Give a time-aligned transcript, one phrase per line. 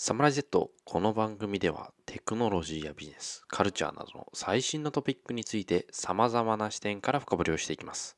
[0.00, 8.16] サムライ Z この番組ではテクノロジーやビジネス、カルチャーなどの最新のトピックについて様々な視点から深掘りをしていきます。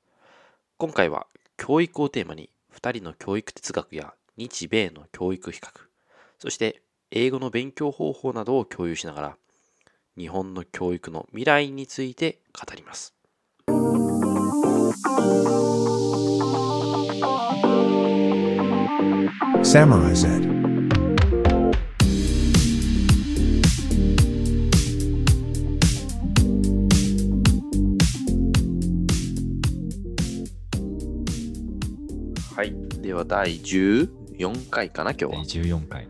[0.76, 5.70] 今回は教育をテーマに2人の教育哲学や日米の教育比較、
[6.38, 9.36] そして英語の勉強方法などを共有しながら
[10.18, 13.14] 日本の教育の未来について語ります。
[19.62, 20.40] Samurai Z.
[20.40, 20.59] はい。
[33.10, 35.42] では第14回かな今日は。
[35.42, 36.06] 14回。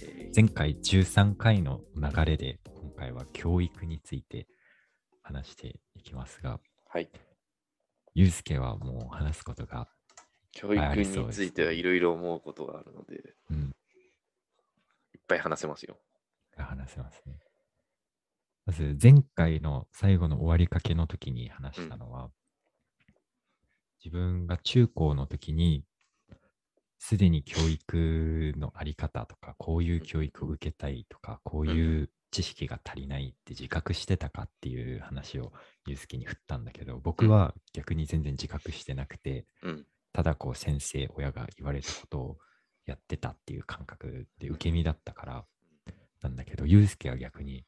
[0.00, 4.46] えー前回13回の流れで、今回は教育について
[5.22, 7.10] 話していきますが、はい。
[8.14, 9.88] ゆうすけはもう話すことが、
[10.52, 13.74] 教育についてはいろいろ思うことがあるので、うん、
[15.12, 15.98] いっぱい話せますよ。
[16.56, 17.40] 話せますね。
[18.66, 22.30] まず前回の最後の終わりかけの時に話したのは、
[24.04, 25.84] 自分が中高の時に、
[27.02, 35.50] すでに教育のあり方とか、こういう教育を受けたいとか、こういう知識が足りないって自覚してたかっていう話を
[35.86, 39.86] ゆうすけに振ったんだけど、僕は逆に全然自覚してなくて、うん。
[40.12, 42.38] ただこう先生、親が言われたことを
[42.84, 45.44] やってたっていう感覚で受け身だったから
[46.20, 47.64] なんだけど、ゆうすけは逆に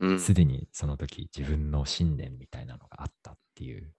[0.00, 3.94] うん、すでにその時自分の信念みたいなのがあったっていう。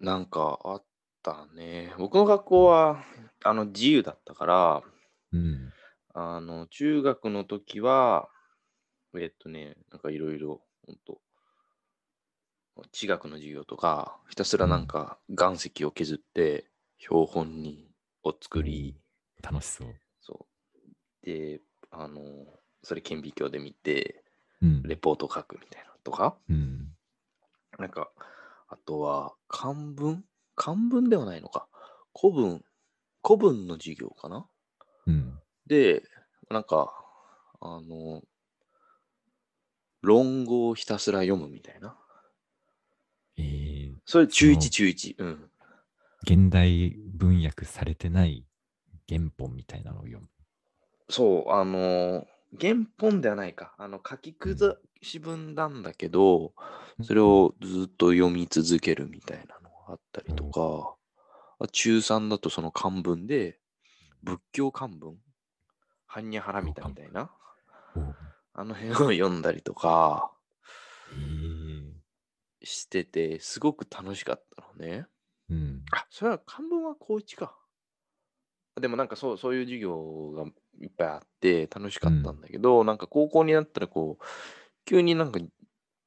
[0.00, 0.84] なんかあっ
[1.22, 1.94] たね。
[1.98, 3.04] 僕の学校は
[3.44, 4.82] あの自由だったから、
[5.32, 5.72] うん。
[6.12, 8.28] あの中学の時は、
[9.18, 11.20] えっとね、なんかいろいろ、ほんと、
[12.92, 16.66] 地学の授業とか、ひたすらなんか岩石を削って
[16.98, 17.90] 標本に
[18.24, 18.96] を作り、
[19.42, 19.88] 楽しそう。
[20.20, 20.46] そ
[21.22, 21.26] う。
[21.26, 21.60] で、
[21.90, 22.20] あの、
[22.82, 24.24] それ顕微鏡で見て、
[24.60, 24.82] うん。
[24.82, 26.88] レポート書くみたいなとか、うん。
[27.78, 28.10] なんか、
[28.68, 30.24] あとは、漢文
[30.60, 31.66] 漢文ではないのか。
[32.14, 32.62] 古文、
[33.26, 34.46] 古文の授業かな
[35.06, 35.40] うん。
[35.66, 36.02] で、
[36.50, 36.92] なんか、
[37.62, 38.20] あの、
[40.02, 41.96] 論語をひたすら読むみたいな。
[43.38, 45.14] えー、それ中1、その中1。
[45.16, 45.50] うん。
[46.24, 48.44] 現代文訳されてない
[49.08, 50.28] 原本みたいなのを読む。
[51.08, 52.26] そう、あの、
[52.60, 53.74] 原本ではないか。
[53.78, 56.52] あの、書き崩し文なんだけど、
[57.00, 59.59] それをずっと読み続けるみたいな
[59.90, 60.94] あったりとか、
[61.58, 63.58] あ中3だとその漢文で、
[64.22, 65.16] 仏教漢文、
[66.08, 67.30] 般若ハラミタみたいな、
[67.96, 68.14] おう
[68.52, 70.32] あの辺を読んだりとか
[71.12, 71.14] え。
[71.14, 71.92] ー、
[72.62, 75.06] してて、すごく楽しかったのね。
[75.48, 75.82] うん。
[75.92, 77.56] あ、それは漢文は高一か。
[78.80, 80.44] でもなんかそうそういう授業が
[80.80, 84.24] いっぱいあって楽しかったんだけど、なんか高校になったらこう、
[84.84, 85.40] 急になんか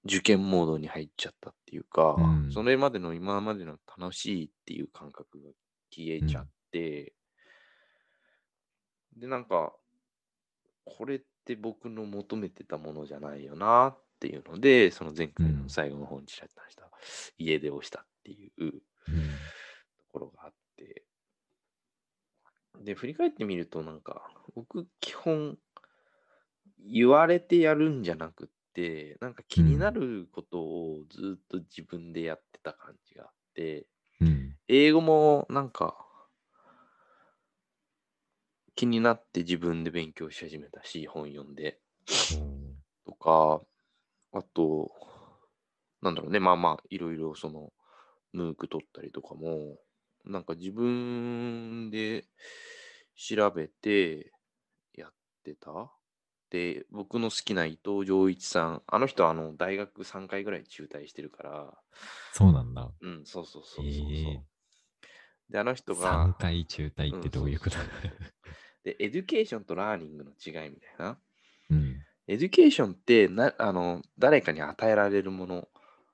[0.06, 2.52] 受験モードに入っちゃったっていうか、うん。
[2.52, 5.50] それまでの今までの楽しいっていう感覚が
[5.90, 7.14] 消えちゃって、
[9.18, 9.74] で、なんか、
[10.86, 16.92] これって僕の求めてたものじゃないよなっていうので、その前回の最後の方にちらっと話した、
[17.40, 18.74] 家出をしたっていううん。
[18.74, 18.82] と
[20.12, 21.04] ころがあって、
[22.84, 25.58] で、振り返ってみると、なんか、僕、基本、
[26.86, 33.88] 言われてやるんじゃなくって、なんか気になることをずっと自分でやってた感じがあって、
[34.22, 34.56] うん。
[34.68, 35.96] 英語もなんか、
[38.76, 41.80] 気になって自分で勉強し始めたし、本読んで、
[43.06, 43.62] おとか、
[44.32, 44.92] あと、
[46.02, 47.72] なんだろうね、まあまあ、いろいろその、
[48.34, 49.78] ムーク取ったりとかも、
[50.26, 52.26] なんか自分で
[53.16, 54.32] 調べて
[54.96, 55.14] やっ
[55.44, 55.92] てた。
[56.54, 61.74] で、僕の好きな伊藤穰一さん、あの人はあの大学3回ぐらい中退してるから、
[62.32, 62.92] そうなんだ。
[63.02, 64.12] うん、そうそうそうそうそう。
[64.12, 64.40] え
[65.50, 67.88] で、あの人3が、回中退ってどういうことうん
[68.84, 71.18] で、 education と learning の違いみたいな。
[71.72, 71.96] うん。
[72.28, 75.68] education ってなあの誰かに与えられるもの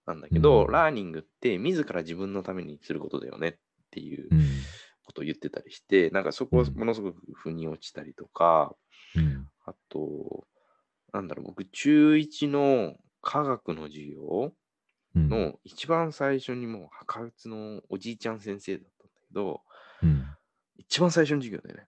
[0.05, 3.55] なんだけど、うん learning って自ら自分のためにすることだよねっ
[3.91, 4.39] ていううん。
[5.03, 8.73] ことを言ってたりして、なんかそこはうんものすごく腑に落ちたりとか、
[9.17, 9.49] うん。
[9.69, 10.47] あと、
[11.13, 14.53] なんだろう、僕、中1の科学の授業
[15.15, 15.29] うん。
[15.29, 19.61] の一番最初にもう博物のおじいちゃん先生だったんだけど、
[20.03, 20.25] うん。
[20.77, 21.87] 一番最初の授業でね、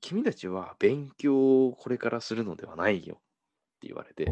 [0.00, 3.18] 君たちは勉強をこれからするのではないよっ
[3.80, 4.30] て言われて、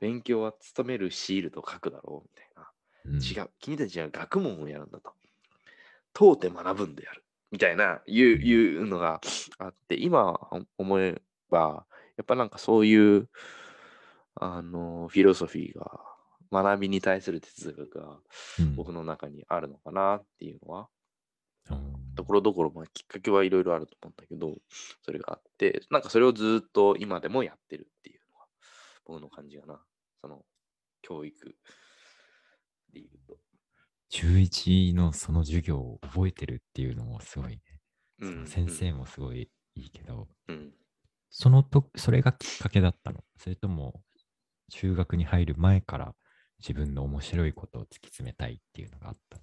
[0.00, 2.62] 勉強は勤めるシールと書くだろうみたいな。
[2.62, 3.50] うん違う。
[3.60, 5.12] 君たちは学問をやるんだと。
[6.12, 7.24] 問うて学ぶんである。
[7.52, 9.20] みたいないういうのが
[9.58, 10.36] あって、今
[10.76, 13.28] 思えば、やっぱなんかそういう、
[14.34, 16.00] あの、フィロソフィーが、
[16.52, 18.20] 学びに対する哲学が
[18.60, 20.88] うん僕の中にあるのかなっていうのは、
[21.70, 24.56] うんところどころ、まあ、きっかけはいろいろあると思うんだけど、
[25.04, 28.46] それがあって、なんかそれをずっと今でもやってるっていうのが、
[29.04, 29.80] 僕の感じかな。
[30.20, 30.42] その、
[31.02, 31.46] 教育
[32.92, 33.38] で言うと。
[34.08, 37.60] 中1のその授業を覚えてるっていうのもすごいね。
[38.18, 40.72] その先生もすごいいいけど、うん。
[41.30, 43.24] そのと、それがきっかけだったの？
[43.36, 44.02] それとも、
[44.70, 46.14] 中学に入る前から
[46.58, 49.42] 自分の面白いことを突き詰めたいっていうのがあったの？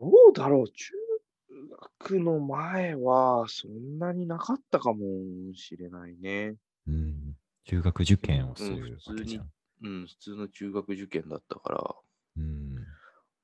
[0.00, 0.68] どうだろう？
[0.68, 0.92] 中
[2.00, 5.04] 学の前はそんなになかったかも
[5.54, 6.56] しれないね。
[6.86, 7.36] うん。
[7.64, 9.50] 中学受験をすうんる普通にわけじゃん。
[9.82, 11.94] うん、普通の中学受験だったから、
[12.36, 12.76] うん。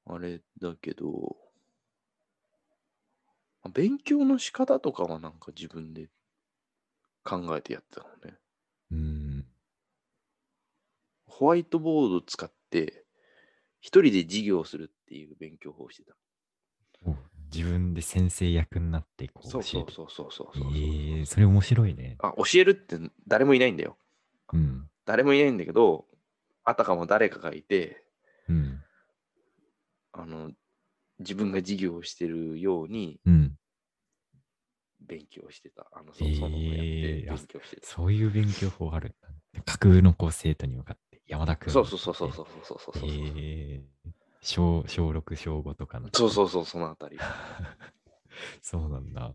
[0.07, 1.50] あれだけど、まあ
[3.69, 6.09] 勉強の仕方とかはなんか自分で
[7.23, 8.39] 考えてやってたのね。
[8.91, 9.47] うん。
[11.27, 13.05] ホワイトボード使って、
[13.81, 16.15] 一人で授業をするっていう勉強法をしてた。
[17.05, 17.15] お
[17.53, 19.91] 自分で先生役になってこうそうそう。
[19.91, 20.73] そうそうそうそうそう。
[20.77, 22.17] ええそれ面白いね。
[22.21, 23.97] あ、教えるって誰もいないんだよ。
[24.53, 24.89] うん。
[25.05, 26.07] 誰もいないんだけど、
[26.65, 28.05] あたかも誰かがいて、
[28.49, 28.83] うん。
[30.13, 30.53] あの、
[31.21, 33.57] 自分が授業をしてるようにうん。
[35.01, 35.91] 勉強してた。
[35.93, 37.87] あの、そそのやってえー勉強してた。
[37.87, 39.63] そういう勉強法あるんだね。
[39.65, 41.73] 架空のこう生徒に向かって、山田君。
[41.73, 43.11] そうそうそうそうそうそうそうそう。
[43.11, 43.83] えー
[44.43, 46.09] 小小6、小5とかの。
[46.15, 47.19] そうそうそう、そのあたり。
[48.63, 49.35] そうなんだ。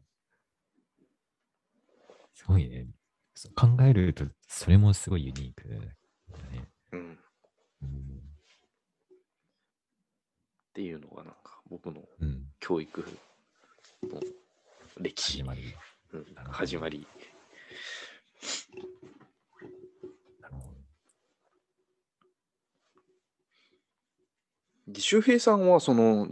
[2.34, 2.88] すごいね。
[3.36, 5.96] そう考えると、それもすごいユニークだね。
[6.92, 7.14] うん。
[7.14, 7.18] っ
[7.84, 8.22] うん。
[10.74, 12.44] ていうのがなんか僕のうん。
[12.60, 13.06] 教育
[14.04, 14.20] の
[15.00, 15.32] 歴史。
[15.38, 15.62] 始、まり。
[16.14, 16.26] うん。
[16.52, 17.08] 始まり。
[24.88, 26.28] で周平さんはその、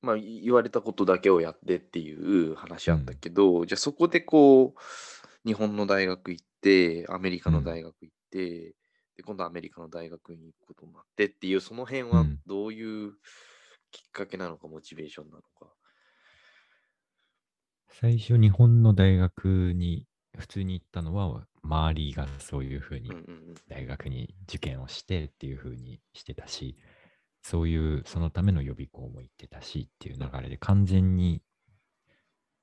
[0.00, 8.74] まあ、い言われたことだけをやってっていう話あったけど、じゃあそこでこう日本の大学行ってアメリカの大学行って、
[9.16, 12.40] で今度アメリカの大学に行くことになってっていうその辺はうん。
[12.46, 13.12] どういう
[13.90, 15.72] きっかけなのか、モチベーションなのか。
[17.88, 20.06] 最初、日本の大学に
[20.38, 23.10] 普通に行ったのは、周りがそういうふうに
[23.68, 26.78] 大学に受験をしてっていうふうにしてたし、
[27.42, 31.42] そういう、そのための予備校も行ってたしっていう流れで、完全に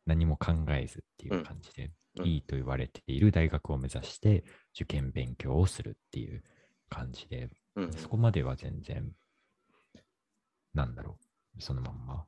[0.06, 2.26] 何も考えずっていう感じで、うん。
[2.26, 6.44] いいと言われている大学を目指して受験勉強をするっていう
[6.90, 7.50] 感じで、
[7.98, 9.12] そこまでは全然、
[10.78, 11.18] なんだろ
[11.58, 12.26] う、そのまんま。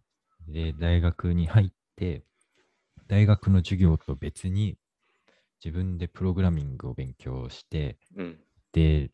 [0.48, 2.24] で、大学に入って、
[3.07, 4.78] 大学の授業と別に
[5.63, 8.40] 自分でプログラミングを勉強して、うん。
[8.74, 9.12] で、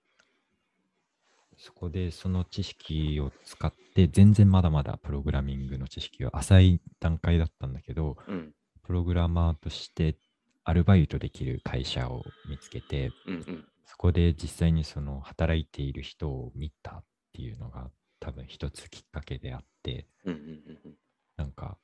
[1.57, 8.53] そこでその知識を使って、全然まだまだプログラミングの知識は浅い段階だったんだけど、うん。
[8.83, 10.17] プログラマーとして
[10.63, 13.65] アルバイトできる会社を見つけて、うんうん。
[13.85, 17.03] そこで実際にその働いている人を見たっ
[17.33, 17.89] ていうのが
[18.25, 20.41] 多分一つきっかけであって、うんうんう
[20.89, 20.95] ん
[21.37, 21.77] なんか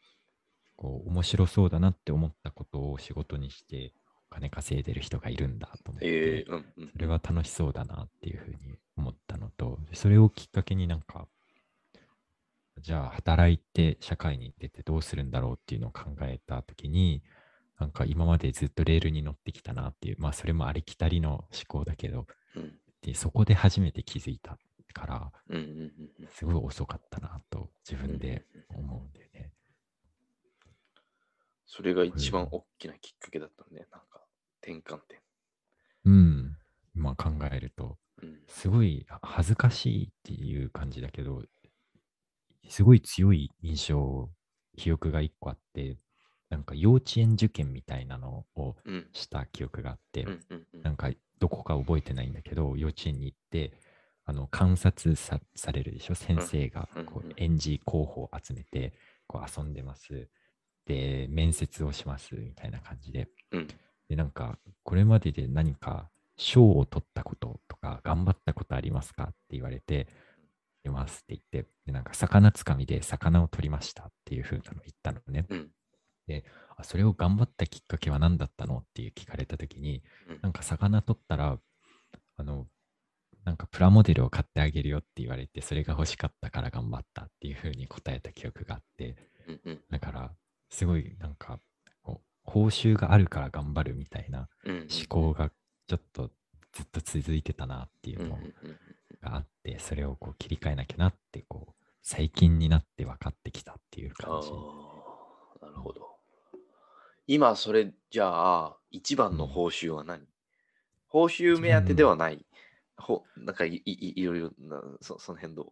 [0.77, 3.91] こう面白そうだなって思ったことを仕事にして
[4.31, 11.27] お金稼いでる人がいるんだと思って、ええうんうんそれは楽しそうだなっていうふうに思ったのと、それをきっかけになんか、
[12.79, 17.21] じゃあ働いて社会に出てどうするんだろうっていうのを考えたときに、
[17.77, 22.25] なんか今までずっとレールに乗ってきたなっていう、まあそれもありきたりの思考だけど、
[22.55, 22.71] うん。
[23.01, 24.57] でそこで初めて気づいた
[24.91, 25.31] から、
[26.29, 29.51] すごい遅かったなと自分で思うんだよね。
[31.65, 33.87] それが一番大きなきっかけだったね。
[33.91, 34.21] なんか
[34.61, 35.19] 転換点。
[36.05, 36.57] うん。
[36.95, 41.43] 今考えると、うんすごい恥ずかしいっていう感じだけど、
[42.69, 44.29] すごい強い印象、
[44.77, 45.97] 記憶が一個あって、
[46.49, 50.27] なんか幼稚園受験みたいなのをうんした記憶があって、
[50.83, 53.73] なんかどこか覚えてないんだけど、幼稚園に行って、
[54.25, 56.15] あの観察さされるでしょ？
[56.15, 58.93] 先生がこう園児候補を集めて
[59.27, 60.29] こう遊んでます。
[60.85, 63.27] で、面接をしますみたいな感じで。
[63.51, 63.67] うん。
[64.09, 70.07] で、なんか、これまでで何か賞を取ったこととか、頑張ったことありますかって言われて、
[70.83, 75.45] いますって言って、で、なんか、魚つかみで魚を取りましたっていう風なのを言ったのね。
[75.49, 75.71] うん。
[76.75, 78.79] あそれを頑張ったきっかけは何だったの？
[78.79, 80.39] っていう聞かれたときに、うん。
[80.41, 81.59] なんか魚取ったら、
[82.37, 82.65] あの、
[83.45, 89.15] なんかプラモデルを買ってあげるよって言われて、それが欲しかったから頑張ったっていう風に答えた記憶があって、
[89.47, 90.31] うんうんだから、
[90.69, 91.59] すごいなんか、
[92.03, 95.49] こう報酬があるから頑張るみたいなうんうん思考が
[95.87, 96.31] ちょっと
[96.73, 98.77] ずっと続いてたなっていうんううんのうん
[99.21, 104.49] があって、それをこう切り替えなきゃなって、こう、最近になって分かってきたっていうあ感じ。
[104.51, 106.17] あ、なるほど。
[107.27, 110.27] 今、それじゃあ、一番の報酬は何、
[111.07, 112.45] 報酬目当てではない。
[113.01, 115.65] ほなんかいいいいろいろなそ、その辺どう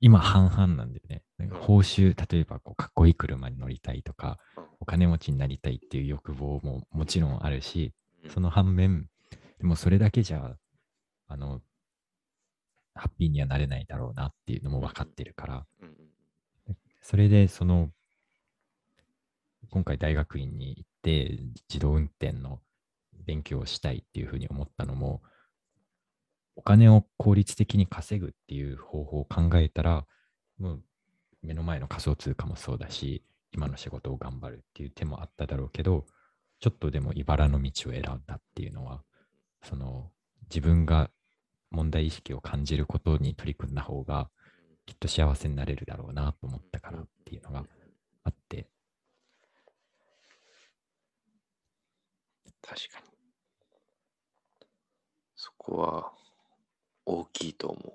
[0.00, 1.62] 今半々なんでね、なんかうん。
[1.62, 4.64] 報酬、例えばこうかっこいい車に乗りたいとか、うん。
[4.80, 7.92] お金持ちになりたいっていう欲望ももちろんあるし、
[8.24, 8.30] うん。
[8.30, 9.08] その反面、
[9.58, 10.56] でもそれだけじゃ、
[11.28, 11.60] あの、
[12.94, 15.66] ハッピーにはなれないだろうなっていうのも分かってるから、
[17.02, 17.90] それでその、
[19.70, 22.60] 今回大学院に行って自動運転の
[23.26, 25.22] 勉強をしたいっていうふうに思ったのも、
[26.60, 30.06] お金を効率的に稼ぐっていう方法を考えたら、
[30.58, 30.82] もう
[31.42, 36.04] 目の前の仮想通貨もそうだし、今の仕事を頑張るっていう手もあっただろうけど、
[36.60, 39.02] ちょっとでも茨の道を選んだっていうのは、
[39.62, 40.10] その
[40.50, 41.10] 自分が
[41.70, 44.28] 問題意識を感じることに取り組んだ方が、
[44.84, 47.64] きっと幸せになれるだろうなと思ったからっていうのが
[48.24, 48.68] あって、
[52.60, 53.10] 確かに。
[55.34, 56.19] そこは
[57.10, 57.86] 大きいと思う。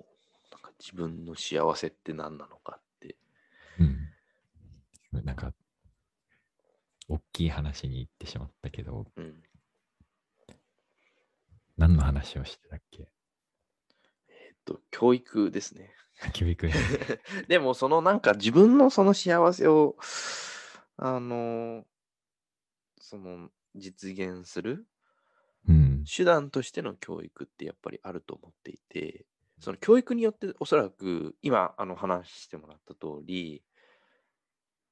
[0.52, 3.16] なんか自分の幸せって何なのかって。
[3.78, 3.84] う
[5.18, 5.24] ん。
[5.24, 5.52] なんか、
[7.08, 9.42] 大きい話に行ってしまったけど、うん。
[11.76, 13.08] 何の話をしてたっけ？
[14.28, 15.94] えっと、教育ですね。
[16.32, 16.68] 教育。
[17.48, 19.96] でも、そのなんか自分のその幸せを、
[20.96, 21.86] あの、
[23.00, 24.86] その実現するうん。
[26.06, 29.26] 手段としての教育ってやっぱりあると思っていて、
[29.60, 33.62] その教育によっておそらく今あの話してもらった通り、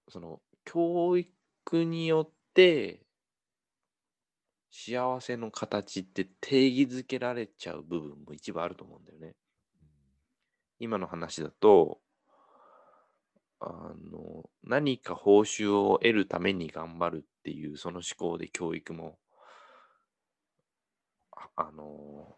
[0.09, 3.05] その教育によって
[4.71, 9.35] 幸せの形って定義づけられちゃう部分も一部あると思うんだよね。
[10.81, 12.01] 今の話だと、
[13.61, 19.17] あの何か報酬を得るために頑張るっていうその思考で教育も
[21.57, 22.37] ああの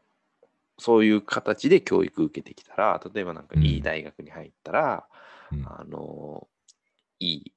[0.78, 5.06] そういう形で教育受けてきたら例えばなんかうんいい大学に入ったら、
[5.52, 5.64] うん。
[5.66, 6.48] あの
[7.18, 7.52] いい、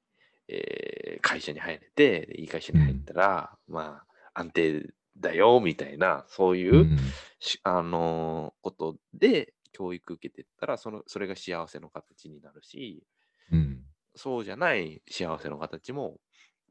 [0.47, 4.03] えー会社に入れてでいい会社に入ったら、ま
[4.33, 6.97] あ安定だよみたいなそういう、うん
[7.41, 13.03] しあのことで教育受けてったらそのそれが幸せの形になるし
[13.51, 13.83] うん。
[14.15, 16.17] そうじゃない幸せの形も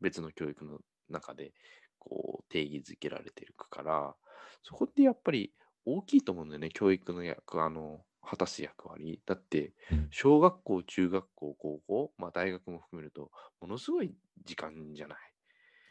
[0.01, 1.53] 別の教育の中で
[1.99, 4.15] こう定義づけられていくから
[4.63, 5.53] そこってやっぱり
[5.85, 14.13] 大きいと思うんだよね教育の役あの果たす役割だってうん小学校中学校高校、まあ、大学も含めるとものすごい
[14.45, 15.19] 時間じゃない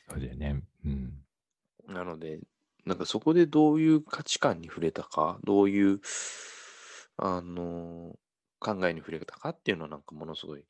[0.09, 0.61] そうだよね。
[0.85, 1.13] うん。
[1.87, 2.39] なので、
[2.85, 5.99] なんかそこでどういう価値観に触れたか、どういう、
[7.17, 8.15] あの
[8.59, 10.63] 考えに触れたかっていうのはなんかものすごい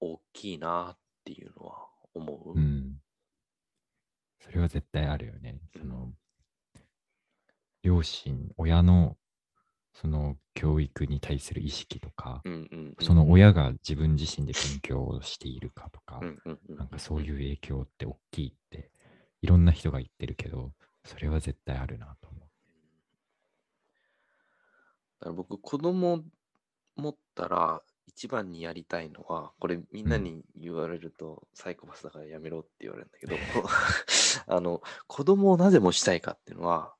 [0.00, 2.58] 大きいなっていうのは思う。
[2.58, 2.96] うん。
[4.40, 5.58] それは絶対あるよね。
[5.76, 6.12] その、
[7.86, 9.16] 両親、親の、
[9.94, 18.90] その教育に対する意識とか、うんうんうんその親が自分自身で勉強をしているかとかう、んうんうんなんかそういう影響って大きいって、
[19.40, 20.72] いろんな人が言ってるけど、
[21.04, 22.44] それは絶対あるなと思だ
[25.20, 26.24] から僕、子供
[26.96, 33.36] 持ったら一番にやりたいのは、これみんなに言われるとサイコパスだからやめろって言われるんだけど、
[34.48, 36.95] あの、子供をなぜもしたいかっていうのは。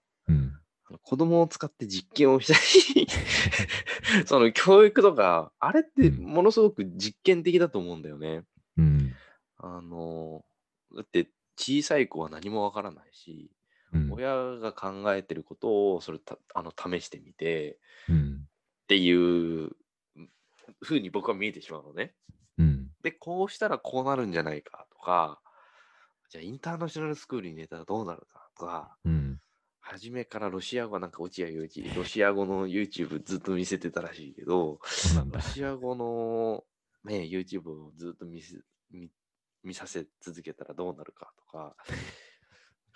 [0.88, 2.54] あの子供を使って実験をした
[2.98, 3.06] り、
[4.26, 8.44] その教育とか、あれってうんものすごく実験的だと思うんだよね。
[8.76, 9.12] うん。
[9.58, 10.44] あの、
[10.94, 13.50] だって小さい子は何もわからないし、
[13.92, 14.12] うん。
[14.12, 17.78] 親が考えてることをそれたあの試してみて
[18.08, 18.48] うん。
[18.84, 19.70] っていう
[20.80, 22.14] ふうに僕は見えてしまうのね。
[22.58, 22.90] うん。
[23.02, 25.40] で、こうしたらこうなるんじゃないかとか、
[26.30, 29.40] じゃあインターナショナルスクールに入れたらどうなるかとか、うん。
[29.88, 34.80] 初めからロシア語はなんか落合陽一、ロシア語の YouTube ずっと見せてたらしいけど、
[35.32, 35.40] ロ。
[35.40, 36.64] シア語の、
[37.04, 38.56] ね、YouTube をずっと見せ
[38.90, 39.08] 見
[39.62, 41.76] 見させ続けたらどうなるかとか、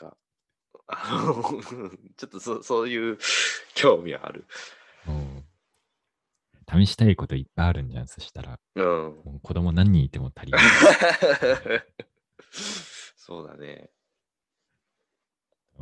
[0.00, 0.16] なんか
[0.88, 1.62] あの
[2.16, 3.18] ちょっとそそういう
[3.75, 4.47] 興味はある。
[6.70, 8.61] 試したいこといっぱいあるんじゃん、そしたら。
[8.76, 8.85] うん。
[8.85, 10.61] もう子供何人いても足りない。
[13.16, 13.90] そうだね。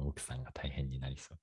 [0.06, 1.38] 奥さんが大変になりそう。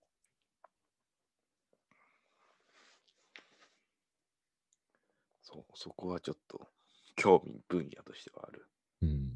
[5.41, 6.67] そう、そこはちょっと
[7.15, 8.67] 興味分野としてはある。
[9.01, 9.33] うん。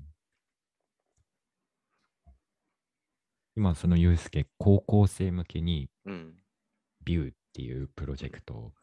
[3.56, 6.36] 今、そのユースケ、高校生向けにうん。
[7.04, 8.74] ビューっていうプロジェクトを。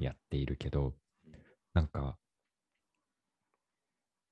[0.00, 0.94] やっているけど
[1.26, 1.32] うん、
[1.74, 2.16] なんか、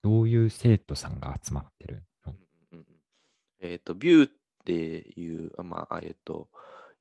[0.03, 2.33] どういう生徒さんが集まってるの？
[2.33, 2.39] うん
[2.73, 2.87] うんうん
[3.59, 4.31] えっ、と、ビューっ
[4.67, 6.49] ていう、あまあ、えっ、と、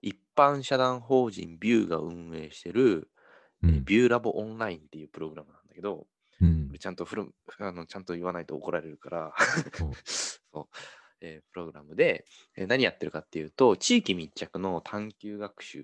[0.01, 3.09] 一般社団法人ビューが運営してる、
[3.63, 3.85] えーうん。
[3.85, 6.05] ビューラボオンラインっていうプログラムなんだけど、
[6.41, 6.71] うん。
[6.77, 9.33] ちゃんとフルあのちゃんと言わないと怒られるから
[9.81, 10.67] お そう、
[11.21, 15.83] えープログラムで、えー何やってるかっていうと、地域密着の探究学習っ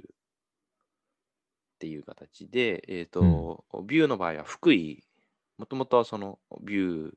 [1.79, 5.03] ていう形で、えっ、と、ビューの場合は福井、
[5.57, 7.11] もともとはそのビューの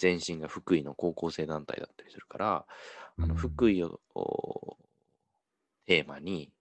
[0.00, 2.66] 前身が福井の高校生団体だったりするから、
[3.18, 4.76] あのうん福井をお
[5.86, 6.52] テーマに、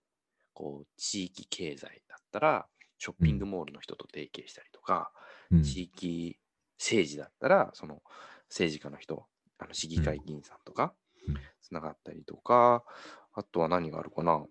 [0.53, 2.67] こう、地域経済だったら、
[2.97, 5.11] ショッピングモールの人と提携したりとか、
[5.51, 5.63] うん。
[5.63, 6.39] 地域
[6.79, 8.01] 政治だったら、その
[8.49, 9.25] 政治家の人、
[9.59, 10.93] あの市議会議員さんとか
[11.27, 12.85] うん、つながったりとか、
[13.33, 14.45] あとは何があるかな、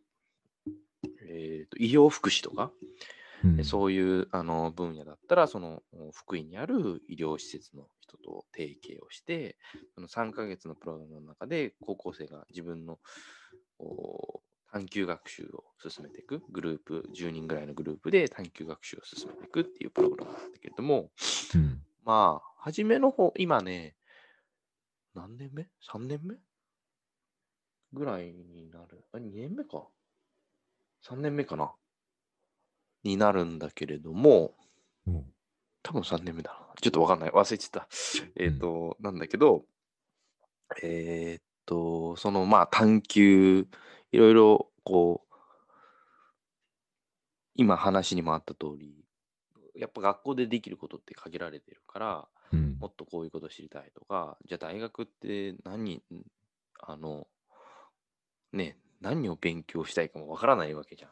[1.22, 2.70] えーと医療福祉とか、
[3.44, 9.56] うんそういうあの分野だったら、そのお福井にある医療施設の人と提携をして、
[9.94, 12.98] その3ヶ月のプログラムの中で高校生が自分の
[13.78, 21.10] お探究学習を進めていく、グループ、10人ぐらいのグループで探究学習を進めていくっていうプログラムなんだけれども、
[21.54, 23.96] うんまあ、初めの方、今ね、
[25.14, 26.36] 何年目 ?3 年目？
[27.92, 29.04] ぐらいになる。
[29.12, 29.88] あ、2年目か。
[31.08, 31.72] 3年目かな
[33.06, 34.54] になるんだけれども、
[35.06, 35.24] お
[35.82, 36.58] 多分3年目だな。
[36.80, 37.30] ちょっとわかんない。
[37.30, 37.88] 忘れてた。
[38.36, 39.64] えっ、と、なんだけど、
[40.82, 43.66] えっ、と、そのまあ探求、
[44.12, 45.34] いろいろこう、
[47.54, 49.04] 今話にもあった通り、
[49.74, 56.02] やっぱ学校でできることって限られてるから、うんもっとこういうこと知りたいとか、じゃあ大学って何、
[56.80, 57.26] あの、
[58.52, 61.10] ね、何を勉強したいかもわからないわけじゃん。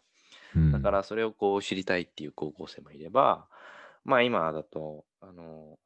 [0.56, 3.46] うんだからそれをこう知りたいっていう高校生もいれば、
[4.04, 5.78] まあ今だと、あの、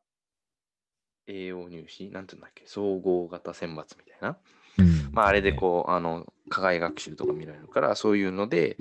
[1.27, 4.39] 栄養入試、なんていうんだっけ、総合型選抜みたいな。
[4.79, 8.77] うんまああれでこう、あの、課外学習とか見られるから、そういうので、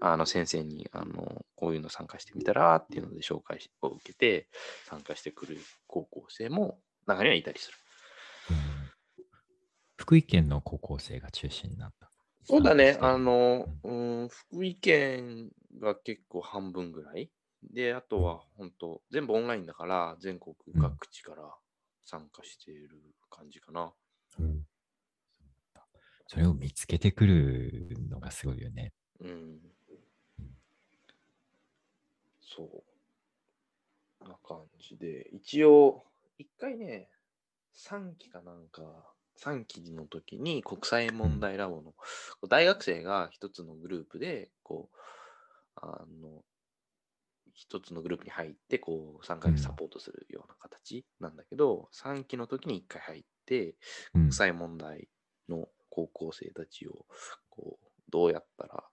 [0.00, 4.48] あの、先生に、あの、こういうの参加してみたらっていうので紹介を受けて、
[4.88, 7.78] 参加してくる高校生も中にはいたりする。
[8.50, 8.82] うん
[10.02, 12.10] 福井県の高校生が中心なんだ。
[12.44, 12.98] そうだね。
[13.00, 13.92] あの、う
[14.24, 15.50] ん、福井県
[15.80, 17.30] が結構半分ぐらい。
[17.62, 21.54] で、あとは本当、全部オンラインだから、全国各地から
[22.04, 23.00] 参加している
[23.30, 23.92] 感じかな。
[24.38, 24.66] うん
[26.32, 28.94] それを見つけてくるのがすごいよね。
[29.20, 29.58] うん。
[32.40, 32.82] そ
[34.22, 34.28] う。
[34.28, 36.06] な感じで、一応、
[36.38, 37.10] 一回ね、
[37.74, 41.94] 3期かなんか、3期の時に国際問題ラボの、
[42.48, 44.96] 大学生が一つのグループで、こう、
[45.76, 46.44] あの、
[47.54, 53.74] 一つのグループに入って、こう、3回サポートするような形なんだけど、3期の時に1回入って、
[54.14, 54.22] うん。
[54.22, 55.08] 国際問題
[55.48, 57.06] の高校生たちを、
[57.50, 58.84] こう、どうやったら、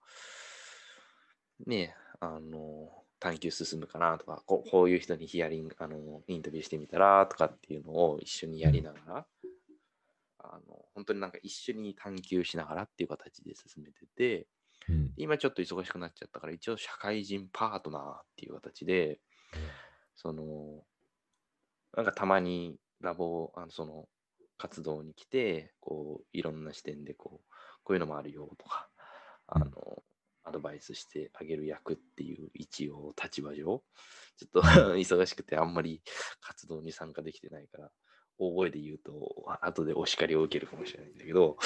[1.66, 9.26] ね、あの、探求進むかなとか、こうこういう人にヒアリング、あの、インタビューしてみたらとかっていうのを一緒にやりながら、
[10.52, 14.48] あの、本当になんか一緒に探求しながらっていう形で進めてて、
[14.88, 15.12] うん。
[15.16, 19.20] 今ちょっと忙しくなっちゃったから、一応社会人パートナーっていう形で、
[20.16, 20.84] その、
[21.96, 24.08] なんかたまにラボ、あのその
[24.58, 28.88] 活動に来て、こう、いろんな視点でこう、こういうのもあるよとか、
[29.46, 29.70] あうん。
[29.70, 30.02] の、
[30.42, 33.82] アドバイスしてあげる役っていう一応立場上、
[34.36, 34.62] ちょっと
[34.96, 36.02] 忙しくてあんまり
[36.40, 37.92] 活動に参加できてないから、
[38.40, 41.56] 大声で言うと、後でお叱りを受けるかもしれないんだけど、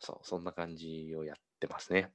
[0.00, 2.12] そう、そんな感じをやってますね。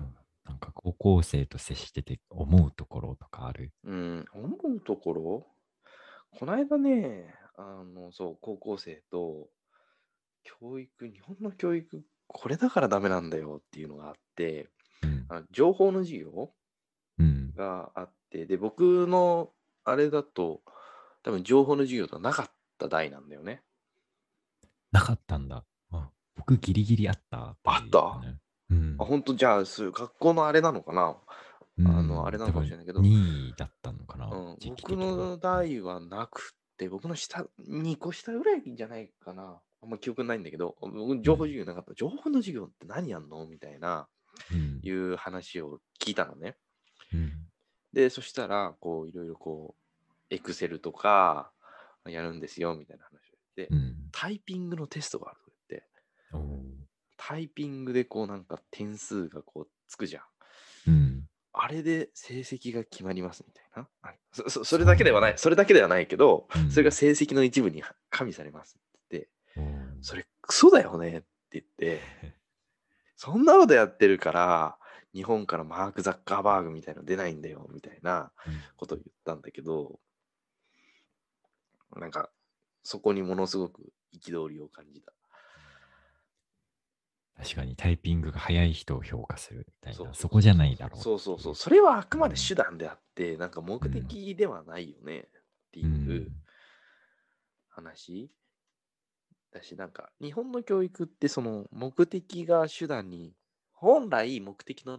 [0.00, 3.72] うんなんか高校生と接してて思うところとかある？
[3.84, 5.46] うん、思うところ、
[6.38, 9.48] この間ね、あの、そう、高校生と、
[10.42, 14.68] 教育、日本の教育、これだからダメなんだよっていうのがあって、
[15.02, 16.52] うんあの情報の授業
[17.18, 19.50] うんがあって、で、僕の
[19.84, 20.60] あれだと、
[21.24, 23.62] 多分情報の授業とはなかった代なんだよね。
[24.92, 25.64] なかったんだ。
[25.90, 28.20] あ僕ギリギリあった、あった？
[28.20, 28.38] ね
[28.70, 29.34] うんあ、本当？
[29.34, 31.16] じゃあ、そういう学校のあれなのかな？
[31.76, 34.26] うんあのあれなのかもしれないけど2位だったのかな。
[34.26, 39.60] うん、僕の代はなくて、僕の下、2個下ぐらいじゃないかな。
[39.82, 41.94] あんま記憶ないんだけど、僕、情報授業なかった。
[41.94, 43.46] 情報の授業って何やんの？
[43.46, 44.06] みたいな、
[44.52, 46.56] うんいう話を聞いたのね。
[47.12, 47.32] うん
[47.92, 49.83] で、そしたら、こう、いろいろこう、
[50.30, 51.50] エクセルとか
[52.06, 53.94] やるんですよみたいな話を言って、うん。
[54.12, 55.88] タイピングのテストがあると言って、
[57.16, 60.22] タイピングでこうなんか点数がこうつくじゃん。
[60.88, 61.28] うん。
[61.52, 63.88] あれで成績が決まりますみたいな。
[64.02, 72.00] あそそそれだけではない、それだけではないけど、うんそれが成績の一部に加味されますって言って、それクソだよねって言って、
[73.16, 74.78] そんなことやってるから、
[75.14, 80.00] 日本からマーク・ザッカーバーグみたいなの出ないんだよみたいなうんことを言ったんだけど、
[82.00, 82.30] なんか
[82.82, 85.12] そこにものすごく憤りを感じた。
[87.36, 91.02] 確かにタイピングが早い人を評価するみたいな、そこじゃないだろう。
[91.02, 91.54] そうそうそう。
[91.54, 95.22] それはあくまで手段であって、なんか目的ではないよねっ
[95.72, 96.28] ていううん
[97.68, 98.30] 話
[99.52, 103.34] だし、なんか日本の教育ってその目的が手段に、
[103.72, 104.96] 本来目的の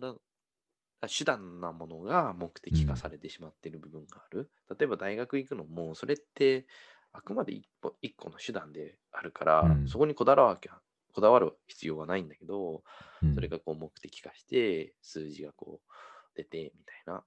[1.02, 4.52] 手段なものが目的化されてしまっている部分がある。
[4.78, 6.66] 例えば大学行くのも、それって
[7.12, 10.70] あくまで一歩一個の手段であるから、うんそこにこだわるわけ
[11.14, 12.84] こだわる必要はないんだけど、
[13.24, 15.92] うんそれがこう目的化して、数字がこう
[16.36, 17.24] 出てみたいな、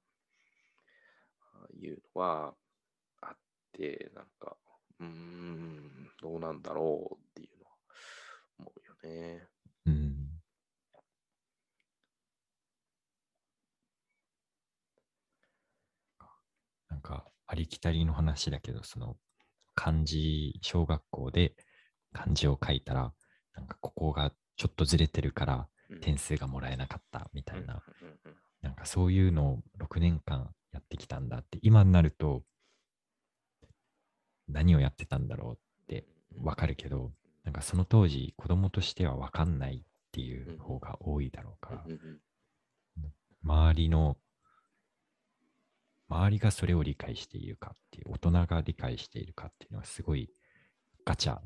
[1.80, 2.54] いうのは
[3.22, 3.36] あっ
[3.72, 4.56] て、なんか、
[5.00, 7.76] うーん、どうなんだろうっていうのは
[8.58, 9.48] 思うよね。
[9.86, 10.40] うん。
[16.88, 19.16] なんか、ありきたりの話だけど、その、
[19.74, 21.54] 漢字、小学校で
[22.12, 23.12] 漢字を書いたら、
[23.54, 26.00] なんかここがちょっとずれてるからうん。
[26.00, 27.82] 点数がもらえなかったみたいな、
[28.62, 32.44] なんかそういうのを6年間やってきたんだって、今になると、
[34.48, 36.06] 何をやってたんだろうって
[36.36, 37.12] わかるけど、
[37.44, 39.80] なんかその当時、子供としてはわかんないっ
[40.12, 41.84] ていう方が多いだろうから、
[43.42, 44.16] 周りの、
[46.08, 50.30] 周りがそれを理解しているかっていう、大人が理解しているかっていうのはすごい
[51.04, 51.38] ガチャ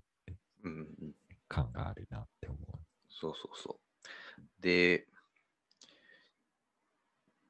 [0.65, 1.15] うんうんうん
[1.49, 2.79] 感があるなって思う。
[3.11, 3.79] そうそうそ
[4.39, 4.63] う。
[4.63, 5.07] で、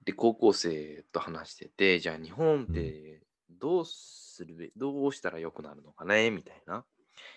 [0.05, 6.85] で、高校生と話してて、じゃあ日本ってどうするべ、どうしたらよくなるのかねみたいな、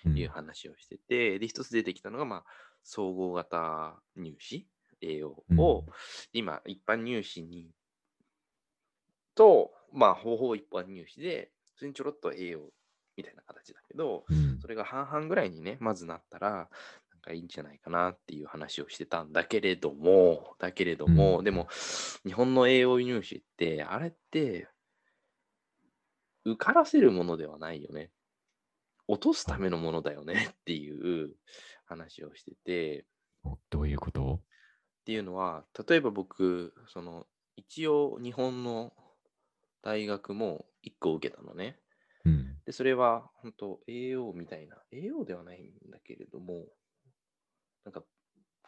[0.06, 2.44] うんいう話をしてて、で、一つ出てきたのが、まあ、
[2.84, 4.68] 総合型入試、
[5.02, 5.94] 栄養を、うん
[6.34, 7.70] 今、一般入試に、
[9.36, 12.71] と、まあ、方法一般入試で、普通にちょろっと栄養
[13.17, 14.60] みたいな形だけど、うん。
[14.60, 21.43] それが半々ぐらいにね、まずなったら、なんかいいんじゃないかなっていう話をしてたんだけれども、だけれども、うん。
[21.43, 21.67] でも、
[22.26, 24.67] 日本の栄養入試って、あれって、
[26.43, 28.12] 受からせるものではないよね。
[29.08, 31.36] 落とすためのものだよねっていう
[31.86, 33.06] 話をしてて、
[33.43, 34.41] おどういうこと？
[34.41, 38.93] っていうのは、例えば僕、その、一応日本の
[39.86, 41.80] 大学も1個受けたのね。
[42.26, 42.58] うん。
[42.65, 46.65] で、それは本当 AO みたいな、AO ではないんだけれども、
[47.86, 48.04] なんか、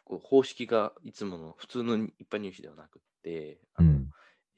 [0.06, 4.10] こう方式がいつもの普通の一般入試ではなくって、あのうん。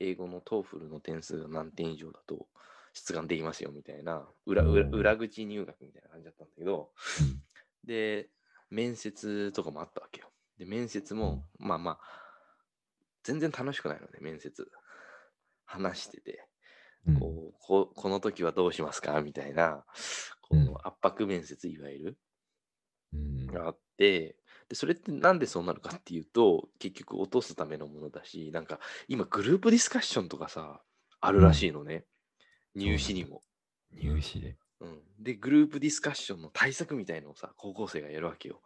[0.02, 2.48] 英語の TOEFL の点数が何点以上だと
[2.94, 7.42] 出願できますよみたいな裏裏裏口入学みたいな感じだったんだけど、うん
[7.86, 8.30] で、
[8.70, 10.30] 面接とかもあったわけよ。
[10.58, 12.00] で、面接も、まあまあ、
[13.24, 14.70] 全然楽しくないのね、面接。
[15.66, 16.48] 話してて。
[17.08, 19.22] うんこうここの時はどうしますか？
[19.22, 19.86] みたいな、
[20.42, 22.18] こうんの圧迫面接、いわゆる、
[23.14, 24.36] うんがあって、
[24.68, 30.82] で、それってなんでそうなるかっていうと、結局落とすためのものだし、なんか今グループディスカッションとかさ、
[31.22, 32.06] あるらしいのね。
[32.76, 33.42] 入試にも。
[33.92, 34.58] 入試で。
[34.82, 38.62] うん、で、グループディスカッションの対策みたいのをさ、高校生がやるわけよ。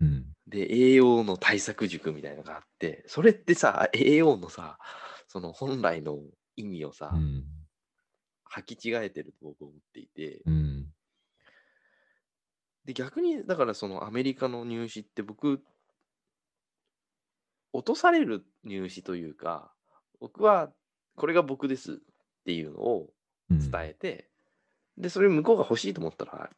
[0.00, 0.24] うん。
[0.48, 4.78] で、栄養の対策塾みたいなのがあって、それってさ、栄養のさ、
[5.28, 6.18] その本来の
[6.56, 7.44] 意味をさ、うん。
[8.56, 10.86] 履き違えてると僕は思っていて、うん。
[12.84, 15.62] で、逆に、だからそのアメリカの入試って僕、
[17.72, 19.72] 落とされる入試というか、
[20.20, 20.70] 僕は
[21.16, 21.96] これが僕ですっ
[22.44, 23.10] ていうのを
[23.50, 24.30] うん伝えて、
[24.96, 26.50] で、それ向こうが欲しいと思ったら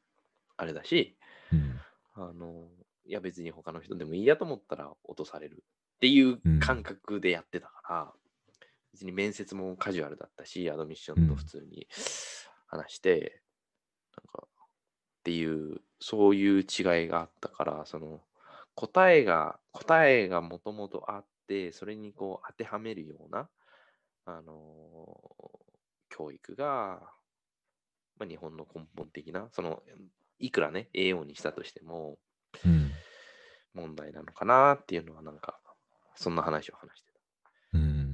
[0.56, 1.16] あれだし、
[1.52, 1.80] うん。
[2.14, 2.68] あの、
[3.06, 5.64] いや別に他の人でもいいやと思ったら落とされる
[5.96, 8.12] っていううん感覚でやってたから、
[8.96, 11.86] 別に面接もカジュアルだったし、アドミッションと普通に
[12.66, 13.42] 話して、
[14.16, 14.48] なんか、っ
[15.22, 16.64] ていう、そういう違い
[17.06, 18.22] があったから、その、
[18.74, 23.50] 答えが、答えがもともとあって、それにこう当てはめるような、
[24.24, 25.06] あの
[26.08, 27.02] 教育が、
[28.18, 29.82] まあ、日本の根本的な、その、
[30.38, 32.16] いくらね、栄養にしたとしても、
[32.64, 32.90] うん。
[33.74, 35.60] 問題なのかなっていうのは、なんか、
[36.14, 37.20] そんな話を話してた。
[37.74, 38.06] うん。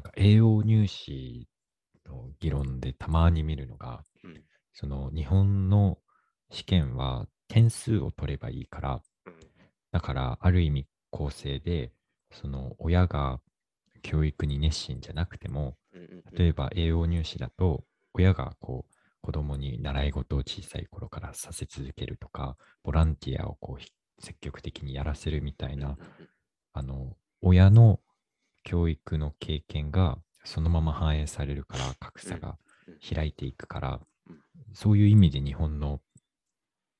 [0.00, 1.46] なんか栄養入試
[2.06, 4.42] の議論でたまに見るのが、うん。
[4.72, 5.98] その日本の
[6.50, 9.34] 試験は点数を取ればいいから、うん。
[9.92, 11.92] だからある意味公正で、
[12.32, 13.40] その親が
[14.00, 15.76] 教育に熱心じゃなくても、
[16.32, 17.84] 例えば栄養入試だと、
[18.14, 25.96] 親がこう子供に習い事を小さい頃からさせ続けるとか、ボランティアをこうひ積極的にやらせるみたいな、うん。
[26.72, 28.00] あの、親の
[28.62, 32.98] 教育の経験がそのまま反映されるから、格差がうん。
[33.14, 34.42] 開いていくからうん、
[34.74, 36.00] そういう意味で日本の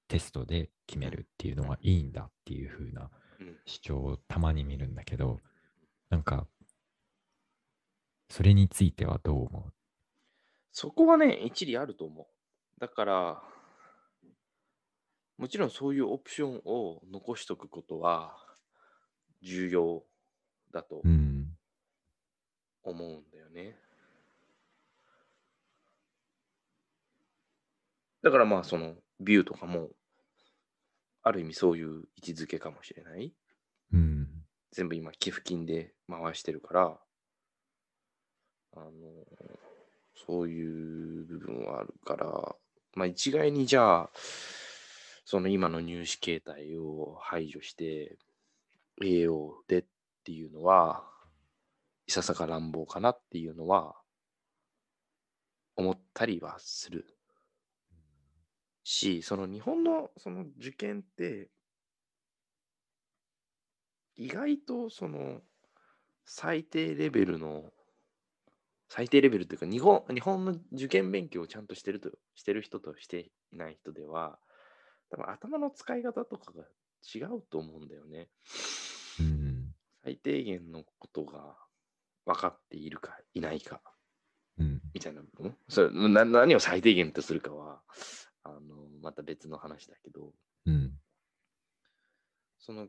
[0.09, 3.57] テストで決めるっていうのはいいんだっていう風なうん。
[3.67, 5.41] 主張をたまに見るんだけど、
[6.11, 6.47] なんか、
[8.29, 9.73] それについてはどう思う？
[10.73, 12.81] そこはね、一理あると思う。
[12.81, 13.43] だから、
[15.39, 18.37] もちろんそういうオプションを残しとくことは
[19.43, 20.05] 重要
[20.73, 21.30] だとうん。
[22.83, 23.77] 思うんだよね。
[28.23, 29.91] だからまあそのビューとかも
[31.23, 33.33] ある意味そういう位置づけかもしれない。
[33.93, 34.29] うん。
[34.73, 36.99] 全部今寄付金で回してるから、
[38.77, 38.91] あの、
[40.27, 42.57] そういう部分はあるから、
[42.95, 44.11] まあ一概にじゃあ、
[45.25, 48.17] その今の入試形態を排除して、
[49.03, 49.85] 栄養でっ
[50.25, 51.05] ていうのは、
[52.11, 53.95] いささか乱暴かなっていうのは、
[55.77, 57.07] 思ったりはする。
[58.83, 61.51] し、その日本のその受験って、
[64.17, 65.41] 意外とその
[66.27, 67.71] 最低レベルの
[68.89, 74.41] 最低レベルというか日本日本の受験勉強をちゃんとしてるとしてる人としていない人では
[75.11, 76.65] 多分頭の使い方とかが
[77.15, 78.29] 違うと思うんだよね。
[79.21, 79.75] うん。
[80.03, 81.57] 最低限のことが
[82.27, 83.81] 分かっているかいないか
[84.59, 84.81] うん。
[84.93, 87.81] みたいな部分それな何を最低限とするかは
[88.43, 88.61] あの
[89.03, 90.33] また別の話だけど
[90.67, 90.93] うん。
[92.59, 92.89] その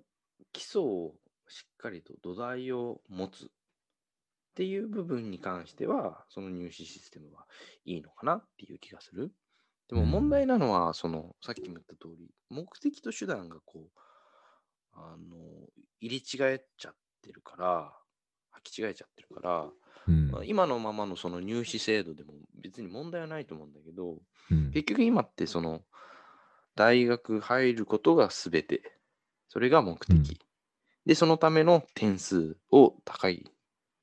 [0.51, 1.13] 基礎を
[1.47, 3.49] しっかりと土台を持つ
[4.51, 7.45] っていう部分に関しては、その入試システムは
[7.85, 9.31] いいのかなっていう気がする。
[9.87, 13.99] でもうん問題なのは、その、さっきも言った通り、目的と手段がこう、
[14.93, 15.69] あの、
[16.01, 17.93] 入り違えちゃってるから、
[18.59, 19.69] 履き違えちゃってるから、
[20.07, 20.31] うん。
[20.31, 24.17] まあ今のままのその入試制度でも別に問題はないと思うんだけど、
[24.49, 24.71] うん。
[24.71, 25.81] 結局今ってその
[26.75, 28.93] 大学入ることが全て。
[29.53, 30.23] それが目的、うん。
[31.05, 33.51] でそのための点数を高い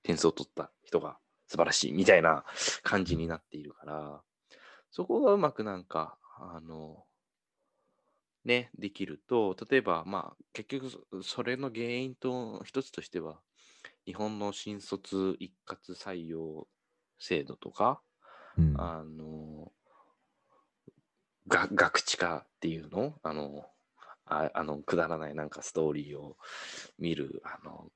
[0.03, 2.45] 点数を取った人が素晴らしいみたいな
[2.83, 4.21] 感じになっているから
[4.91, 7.05] そこがうまくなんかあの
[8.45, 13.41] ねできると例えばまあ結局そそれの原因と一つとしては
[14.09, 16.67] 日本の新卒一括採用
[17.19, 18.01] 制度とか
[18.57, 18.75] うん。
[18.81, 19.71] あの、
[21.47, 23.19] が、学知化っていうの？
[23.23, 23.67] あの、
[24.25, 26.39] ああの、くだらないなんかストーリーを
[26.99, 27.91] 見る、あの、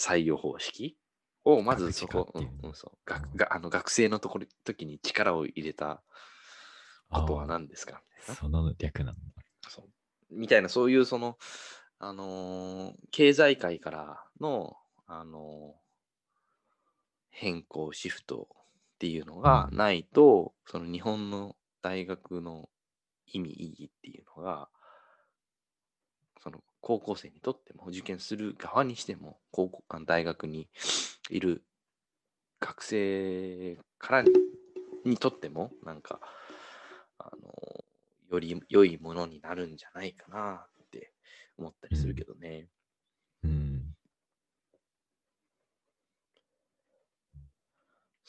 [0.00, 0.96] 採用方式？
[1.44, 2.38] を、まずそこ、う。
[2.40, 3.12] んうんそう。
[3.12, 3.22] うん。
[3.22, 6.04] 学があの学生のところ、時に力を入れた
[7.10, 8.00] ことは何ですか？
[8.20, 9.20] その略なんだ。
[9.68, 9.88] そう。
[10.30, 11.36] みたいな、そういうその、
[11.98, 14.76] あのー経済界からの、
[15.20, 15.82] あのー
[17.32, 22.68] 変更、シフトっていうのがうんないと、その日本の大学の
[23.26, 24.68] 意味、意義っていうのが、
[26.42, 30.68] その高校生にとっても、受験する側にしても、高校大学に
[31.30, 31.64] いる
[32.60, 34.30] 学生からに
[35.04, 36.20] にとっても、なんか、
[37.18, 37.84] あの、
[38.30, 41.12] より良いものになるんじゃないかなって
[41.58, 42.60] 思ったりするけどね。
[42.60, 42.81] うん。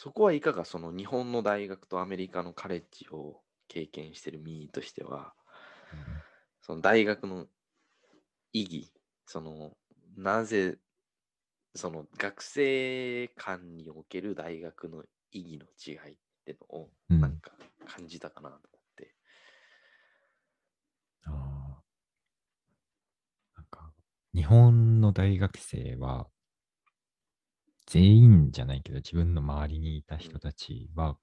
[0.03, 3.39] そこはいかがその日本の大学とアメリカのカレッジを
[3.69, 5.33] 経験してる身としては、
[6.61, 7.47] その大学の
[8.51, 8.91] 意義、
[9.25, 9.77] その
[10.17, 10.77] なぜ、
[11.73, 17.53] その学生間における大学の意義の違いってのをうんなんか
[17.85, 19.15] 感じたかなと思って。
[21.27, 21.83] ああ。
[23.55, 23.93] なんか、
[24.35, 26.27] 日本の大学生は、
[27.93, 31.15] 全員じゃないけど、自分の周りにいた人たちは、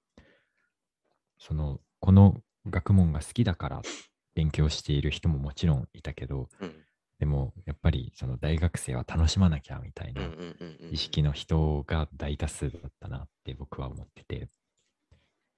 [1.37, 3.83] その、この学問が好きだから
[4.37, 6.73] 勉強している人ももちろんいたけど、うん。
[7.19, 10.23] でも、やっぱり、その大学生は楽しまなきゃみたいな
[10.93, 14.49] 意識の人が大多数だったなって僕は思ってて。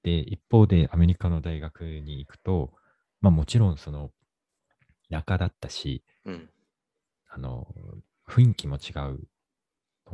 [0.04, 2.72] で、一方でアメリカの大学に行くと、
[3.20, 4.12] まあもちろんその
[5.10, 6.48] 田舎だったし、うん。
[7.28, 7.66] あの、
[8.26, 9.18] 雰囲気も違うの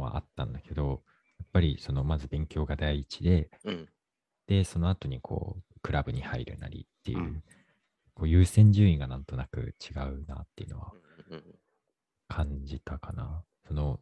[0.03, 1.03] はあったんだけど、
[1.39, 3.89] やっぱりそのまず勉強が第一で、うん。
[4.47, 7.43] で、その後にこう、クラブに入るなりっていう、うん
[8.15, 10.93] こう優先順位がなんとなく違うなっていうのは
[11.31, 11.45] うん
[12.27, 13.45] 感じたかな。
[13.69, 14.01] その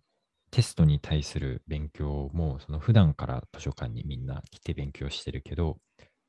[0.51, 5.79] テストに対する勉強も、その普段から図書館にみんな来て勉強してるけど、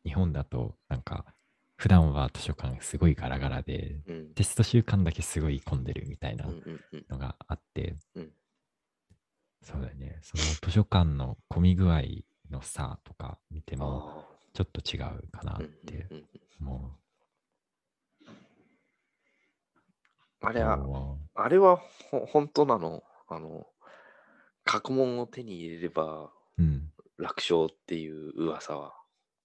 [0.03, 1.25] 日本だとなんか、
[1.77, 4.33] 普段は図書館すごいガラガラで、うん。
[4.33, 8.31] テスト週間だけすごい混んでるみたいなうんうんうんのがあって、うん
[9.63, 10.19] そうだよね。
[10.21, 12.01] その図書館の混み具合
[12.49, 16.07] の差とか見ても、あちょっと違うかなって
[16.61, 16.97] 思
[18.25, 18.35] う。
[20.41, 21.77] あれは、は、あれは
[22.11, 23.03] ほ本当なの？
[23.27, 23.67] あの、
[24.63, 26.91] 過去問を手に入れればうん。
[27.17, 28.93] 楽勝っていう噂は。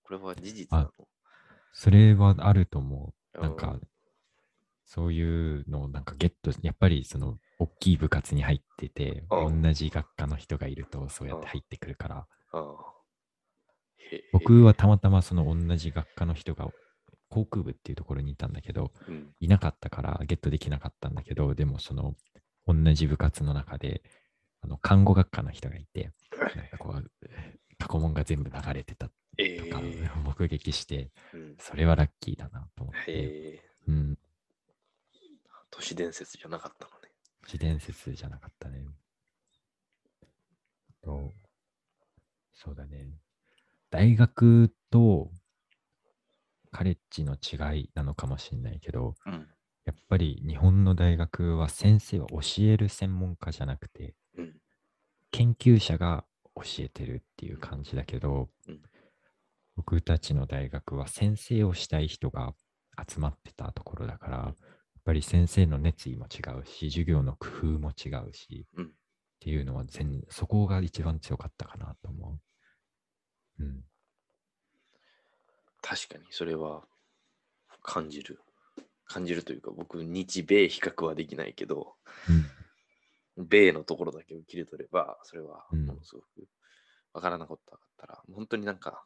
[0.05, 0.91] これは事実なの？
[1.73, 3.41] それはあると思う。
[3.41, 3.81] なんかうん、
[4.85, 9.63] そういうのをなんかゲット、やっぱりその、大きい部活に入ってて、うん。
[9.63, 12.27] 同じ学科の人がいると、そうやって入ってくるから、
[14.33, 16.69] 僕はたまたまその同じ学科の人が、
[17.29, 19.35] 航空部っていうところにいたんだけど、うん。
[19.41, 22.15] いなかったからゲットできなかったんだけど、でもその
[22.67, 24.03] 同じ部活の中で、
[24.61, 26.13] あの看護学科の人がいて、
[26.57, 27.11] なんかこう、
[27.79, 30.11] 過去問が全部流れてたとえか、え。
[30.25, 31.57] 目撃して、うん。
[31.59, 33.15] それはラッキーだなと思って、へ
[33.57, 33.63] え。
[33.89, 34.19] うん、
[35.71, 37.02] 都市伝説じゃなかったのね。
[37.45, 38.85] 自伝説じゃなかったね。
[41.03, 41.33] と、
[42.53, 43.19] そうだね。
[43.91, 45.31] 大学と
[46.71, 49.49] カレッジの違いなのかもしれないけど、うん。
[49.85, 54.55] やっぱり日本の大学は先生は教える専門家じゃなくて、うん。
[55.31, 56.25] 研究者が
[56.55, 58.81] 教えてるっていう感じだけど、うん
[59.77, 62.55] 僕たちの大学は先生をしたい人が
[63.09, 64.55] 集まってたところだから、
[65.05, 68.93] ぱり先生の熱意も違うし、授業の工夫も違うし、うん
[69.43, 72.39] っていうのは全、そこが一番強かったかなと思
[73.59, 73.65] う。
[73.65, 73.85] うん。
[75.81, 76.85] 確かにそれは
[77.83, 78.41] 感じる。
[79.05, 81.97] 感じるというか、僕、日米比較はできないけど、
[83.37, 83.49] うん。
[83.49, 86.27] 米のところだけを切り取れば、それはうんものすごく
[87.13, 87.59] わからなかっ
[87.99, 89.05] たら、本当になんか、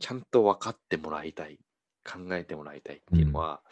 [0.00, 1.60] ちゃんと分かってもらいたい、
[2.04, 3.62] 考えてもらいたいっていうのは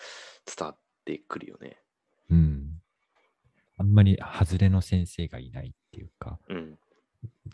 [0.47, 1.77] 伝わってくるよね。
[2.31, 2.81] うん。
[3.79, 6.79] あんまり外れの先生がいないっていうか、うん。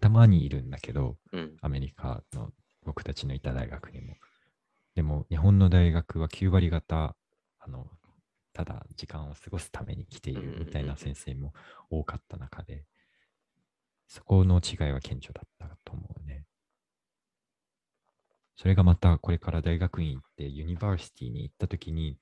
[0.01, 1.57] たまにいるんだけど、うん。
[1.61, 2.53] アメリカの
[2.85, 4.17] 僕たちのいた大学にも。
[4.95, 7.17] でも、日本の大学は9割方、
[7.61, 7.87] あの、
[8.53, 11.53] ただ時間を過ごすために来ているみたいな先生も
[11.91, 12.85] 多かった中で、
[14.09, 16.45] そこの違いは顕著だったと思うね。
[18.59, 22.19] それがまたこれから大学院行って university に行った時に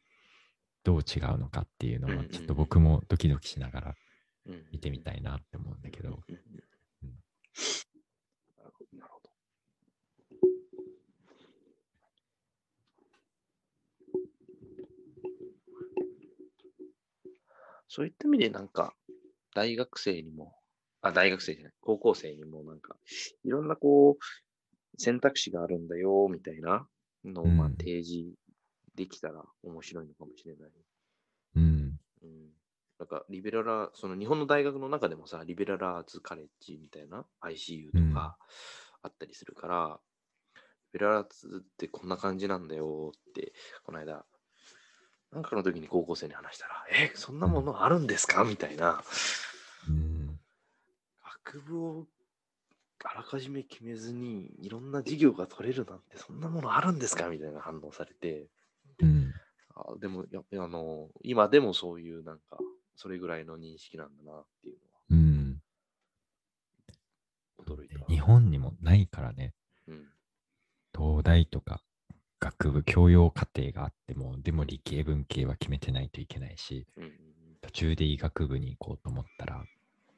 [0.84, 3.94] どう違うのかっていうのはちょっと僕もドキドキしながら
[4.46, 6.16] うん見てみたいなって思うんだけど、うん。
[8.98, 9.30] なるほど。
[17.88, 18.94] そういった意味でなんか、
[19.54, 20.54] 大学生にも、
[21.00, 22.96] あ、大学生じゃない、高校生にもなんか、
[23.44, 24.45] いろんなこう、
[24.96, 26.86] 選択肢があるんだよ、みたいな
[27.24, 28.34] のを、まあうん提示
[28.94, 30.70] できたら面白いのかもしれない。
[31.56, 32.50] うん、うん。
[32.98, 38.38] なんか、リベラルア、その日本の大学の中でもさ、リベラルアーツカレッジみたいな ICU とか
[39.02, 40.00] あったりするから、
[40.94, 43.52] リベラルアーツってこんな感じなんだよって、
[43.84, 44.24] この間、
[45.30, 48.44] なんかの時に高校生に話したら、え、そんなものあるんですか？
[48.44, 49.02] みたいな。
[49.88, 50.40] うん、
[51.44, 52.06] 学部を
[53.08, 57.28] あらかじめ決めずに、いろんな授業が取れるなんて、そんなものあるんですか？
[57.28, 58.48] みたいな反応されて、
[59.00, 59.32] うん、
[59.74, 62.58] あでもやあの、今でもそういうなんか、
[62.96, 64.78] それぐらいの認識なんだなっていう
[65.10, 65.62] うん。
[67.66, 68.04] のは驚いた。
[68.06, 69.54] 日本にもないからね、
[69.86, 70.08] うん。
[70.96, 71.82] 東大とか
[72.40, 77.12] 学部教養課程があっても、でも理系文系は決めてないといけないし、うんうん
[77.62, 79.64] 途中で医学部に行こうと思ったら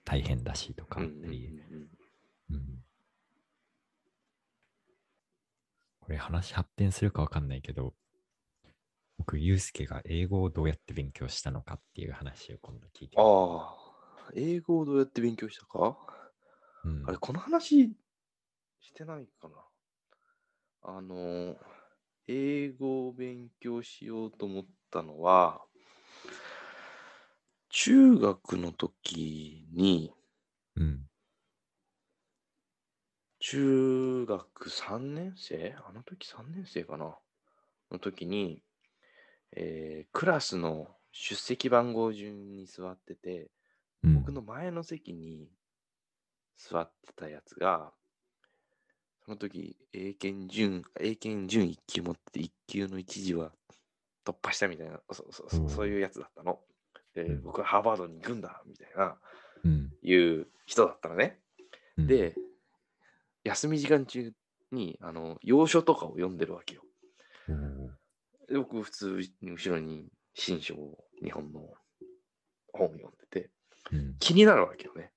[0.05, 1.89] 大変だしとかうんうんうんうん
[2.51, 2.82] うん。
[6.01, 7.94] これ話発展するかわかんないけど、
[9.16, 15.99] 僕、ゆうすけが英語をどうやって勉強したのかっていう話を今度聞いてああ、英語をどうやって勉強したか、
[16.84, 17.09] うん。
[17.09, 17.92] あれ、この話
[18.80, 19.57] してないかな？
[20.82, 21.57] あの、
[22.26, 25.64] 英語を勉強しようと思ったのは、
[27.70, 30.12] 中学の時に、
[30.76, 31.09] うん。
[33.51, 35.74] 中学3年生？
[35.88, 37.16] あの時3年生かな？
[37.90, 38.62] の時に、
[39.57, 43.49] えークラスの出席番号順に座ってて、
[44.05, 45.49] うん僕の前の席に
[46.59, 47.90] 座ってたやつが、
[49.24, 53.53] その時、英検準、英検準1級持って1級の一時は
[54.26, 56.61] 突破したみたいな、そそそそういうやつだったの。
[57.14, 59.16] で、うん僕はハーバードに行くんだみたいな、
[59.64, 59.90] うん。
[60.03, 61.38] いう人だったのね。
[61.96, 62.34] うん、で、
[63.45, 64.32] 休み時間中
[64.72, 66.82] に、あの、要所とかを読んでるわけよ。
[67.49, 67.89] おー
[68.49, 71.61] で僕、普通に後ろに新書を、日本の
[72.72, 73.51] 本を読んでて、
[73.93, 74.16] うん。
[74.18, 75.12] 気になるわけよね。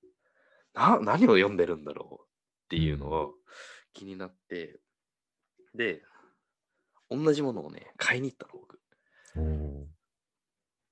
[0.74, 3.34] な、何を読んでるんだろうっていうのを
[3.94, 4.80] 気になって、
[5.76, 6.04] で、
[7.10, 8.80] 同じものをね、買いに行ったの、僕。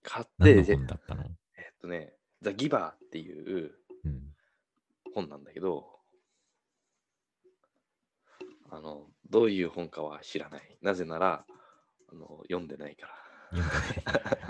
[0.03, 0.63] 買って、
[1.57, 3.75] えっとね、ザ・ギバーっていう
[4.05, 4.33] うん。
[5.13, 5.98] 本なんだけど、
[8.71, 10.77] あの、どういう本かは知らない。
[10.81, 11.45] なぜなら、
[12.11, 14.49] あの読んでないから。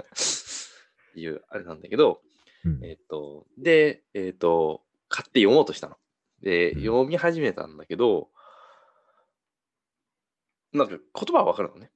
[1.16, 2.22] いう、あれなんだけど、
[2.66, 5.96] うんえっと、で、えっと、買って読もうとしたの。
[6.42, 8.30] で、うん読み始めたんだけど、
[10.74, 11.02] なんか言
[11.32, 11.92] 葉はわかるのね。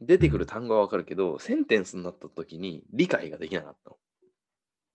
[0.00, 3.96] 出てくる単語はわかるけど、センテンスになった時に理解ができなかったの。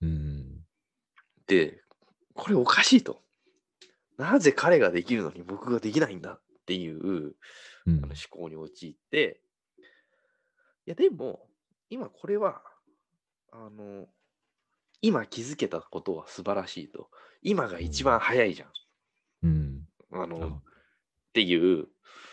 [0.02, 0.66] うん。
[1.48, 1.82] で、
[2.34, 3.22] これおかしいと。
[4.18, 7.36] なぜ彼ができるのに僕ができないんだっていう
[7.86, 9.40] うんあの思考に陥って、
[10.88, 11.48] いやでも、
[11.92, 12.64] 今これは、
[13.52, 14.08] あの、
[15.02, 17.12] 今気づけたことは素晴らしいと。
[17.44, 18.70] 今が一番早いじゃん。
[19.44, 19.88] うん。
[20.12, 20.62] あの、あっ
[21.34, 21.60] ていう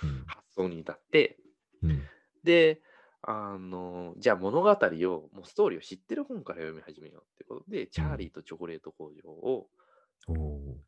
[0.03, 1.39] うん発想に至って、
[1.83, 2.03] うん。
[2.43, 2.81] で、
[3.21, 9.69] あの、じゃあ物語を、もうストーリーを知ってる本から読み始めようってことで、チャーリーとチョコレート工場を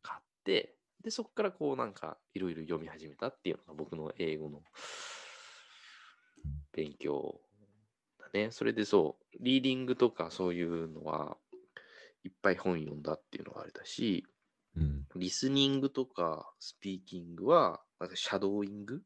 [0.01, 0.75] 買って、
[1.05, 4.63] で、そこからこうなんかいろいろ読み始めたっていうのが僕の英語の
[6.73, 7.39] 勉強
[8.19, 8.49] だね。
[8.49, 11.37] それでそう、リーディングとかそういうのは
[12.23, 14.25] いっぱい本読んだっていうのがあれだし、
[14.75, 15.05] うん。
[15.15, 19.03] リスニングとかスピーキングは、なんかシャドーイング？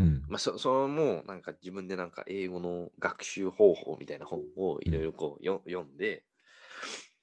[0.00, 0.24] うん。
[0.26, 6.24] まあ、そそれもなんか自分でなんか英語の学習方法みたいな本をいろいろこうよ読んで、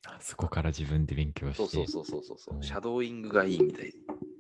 [0.06, 1.58] あそこから自分で勉強して。
[1.58, 3.94] そうそうそうそうそうシャドーイングがいいみたい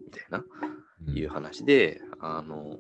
[0.06, 2.78] みたいな、うんいう話で、あの、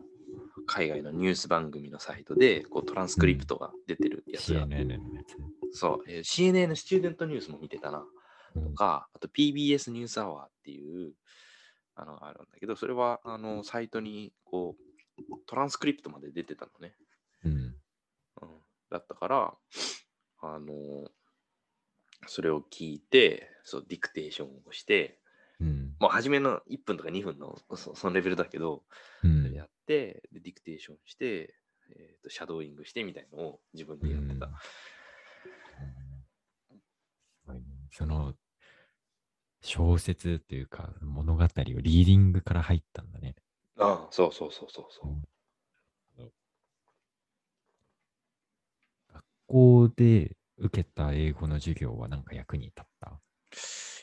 [0.67, 5.77] 海外のニュース番組のサイトでこうトランスクリプトが出てるやつが、CNN のやつ。
[5.77, 7.99] そう、えー CNN スチューデントニュースも見てたな。
[7.99, 11.13] うんとか、あと PBS ニュースアワーっていう、
[11.95, 16.95] あの、あるんだけど、それは、あの、サイトに、こう、トランスクリプトまで出てたのね。
[17.45, 17.51] うん。
[17.51, 17.75] うん。
[18.89, 19.53] だったから、
[20.41, 21.11] あの、
[22.27, 25.19] それを聞いて、そう、ディクテーションをして、
[25.59, 25.95] うん。
[25.99, 28.83] もう初めの1分とか2分のそそのレベルだけど、
[29.23, 29.53] うん。
[29.53, 31.55] やって、でディクテーションして、
[31.95, 34.47] えーと、シャドーイングしてみたいのを自分でやってた。
[34.47, 34.53] うん
[37.91, 38.35] その
[39.61, 43.35] 小説というか物語をリーディングから入ったんだね。
[43.77, 45.01] ああ、そうそうそうそうそ
[46.17, 46.31] う。
[49.13, 53.19] 学校で受けた英語の授業はなんか役に立った？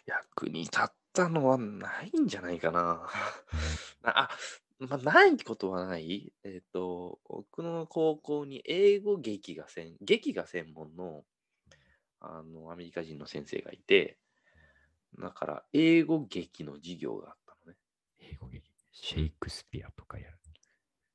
[0.06, 3.06] 役に立ったのはないんじゃないかな。
[4.02, 4.28] あ、
[4.78, 6.32] まあ、ないことはない。
[6.44, 11.24] えっ、と、僕の高校に英語劇が専、劇が専門の、
[12.20, 14.18] あの、アメリカ人の先生がいて、
[15.18, 17.78] だから、英語劇の授業があったのね。
[18.20, 18.70] 英語劇。
[18.92, 20.38] シェイクスピアとかやる。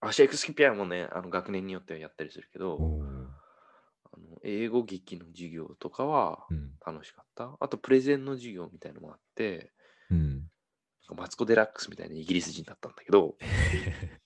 [0.02, 2.78] あ、シェイクスピアもね、あの学年によってはやったりするけど、
[4.22, 6.72] の英語劇の授業とかはうん。
[6.86, 7.56] 楽しかった。
[7.60, 9.72] あと、プレゼンの授業みたいのもあって、
[10.10, 10.50] うん。
[11.16, 13.38] マツコ・デラックスみたいなイギリス人だったんだけど、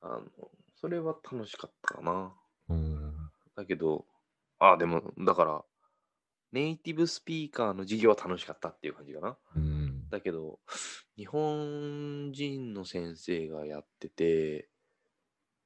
[0.00, 0.30] あの、
[0.76, 2.34] それは楽しかったかな。
[2.68, 3.12] おー
[3.56, 4.06] だけど、
[4.60, 5.64] あ、でも、だから、
[6.52, 9.38] ネイティブスピーカーの授業は楽しかったっていう感じかな。
[9.56, 10.08] うん。
[10.10, 10.60] だけど、
[11.16, 14.70] 日本人の先生がやってて、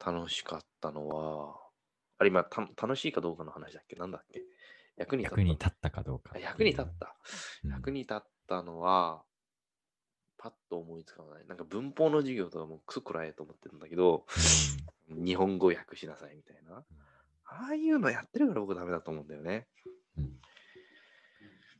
[0.05, 1.61] 楽しかったのは、
[2.18, 3.96] あれ今、た楽しいかどうかの話だっけ？
[3.96, 4.42] なんだっけ？
[4.96, 6.38] 役に立った役に立ったかどうかあ。
[6.38, 7.16] 役に立った。
[7.64, 9.22] うん役に立ったのは、
[10.38, 11.46] パッと思いつかない。
[11.46, 14.26] なんか文法の授業とかもクソくらえと思ってるんだけど、
[15.08, 16.84] 日本語訳しなさいみたいな。
[17.44, 19.66] ああいうのやってるから僕ダメだと思うんだよね。
[20.16, 20.32] うん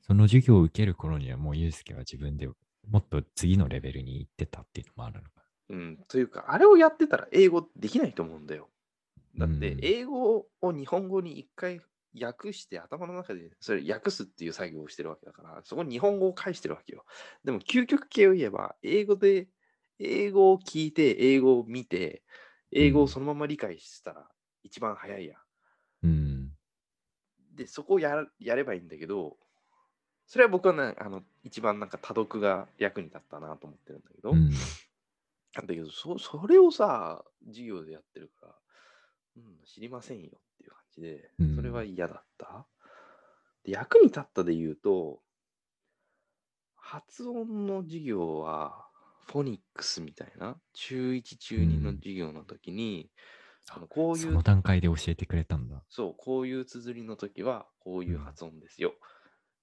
[0.05, 2.49] その授業を受ける頃にはもうユうスケは自分で
[2.89, 5.45] もっと次のレベルに行ってたっていうのもあるのか。
[5.69, 5.99] うん。
[6.09, 8.69] というか、あれをやってたら英語できないと思うんだよ。
[9.39, 11.81] だってうん、英語を日本語に一回
[12.21, 17.05] 訳して頭の中でそれ訳すっていう作業をしてるわけだから、そこに日本語を返してるわけよ。
[17.45, 19.49] でも究極系を言えば、英語で、
[19.99, 22.23] 英語を聞いて、英語を見て、
[22.71, 24.29] 英語をそのまま理解したら
[24.63, 26.07] 一番早いやん。
[26.07, 26.53] うん。
[27.55, 29.39] で、そこをやらやればいいんだけど、
[30.27, 34.51] それは僕はね、あの、一番なんか多読が役に立ったなと思ってるんだけど、うん。
[35.55, 38.55] なんだけど、そそれをさ、授業でやってるから、
[39.37, 42.67] うん、知りませんよっていう感じでう、んそれは嫌だった。
[43.65, 45.23] で役に立ったで言うと、
[46.77, 48.87] 発音の授業は、
[49.27, 53.11] フォニックスみたいな、中1、中2のうん授業の時に、
[53.69, 55.83] あそのこういそうの、段階で教えてくれたんだ。
[55.89, 58.95] そう、こういう綴りの時は、こういう発音ですよ、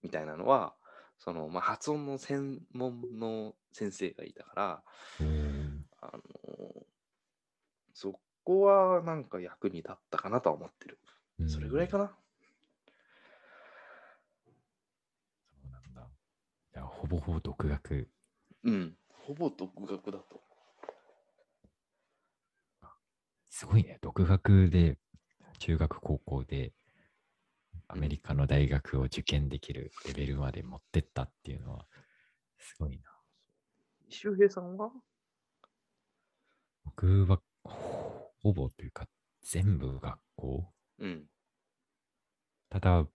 [0.01, 0.76] みたいなのは、
[1.17, 4.84] その、まあ、発音の専門の先生がいたから、
[6.01, 6.22] あの
[7.93, 8.20] そ
[8.50, 10.97] こはなんか役に立ったかなとは思ってる。
[11.39, 12.08] うんそれぐらいかな。
[12.08, 12.12] そ
[15.68, 16.02] うなんだ。
[16.02, 16.06] い
[16.76, 18.10] や、ほぼほぼ独学。
[18.64, 18.97] うん。
[19.08, 20.41] ほぼ独学だと。
[23.52, 24.00] すごいね。
[24.02, 24.97] 独学で、
[25.60, 26.74] 中学、高校で、
[27.88, 31.86] アメリカの大学を受験できるレベルまで持ってったっていうのは、
[32.58, 33.04] すごいな。
[34.10, 34.91] 周平さんは？
[36.84, 37.39] 僕は、
[38.42, 39.08] ほほぼというか、
[39.44, 40.74] 全部学校？
[41.00, 41.28] うん。
[42.70, 43.08] ただ、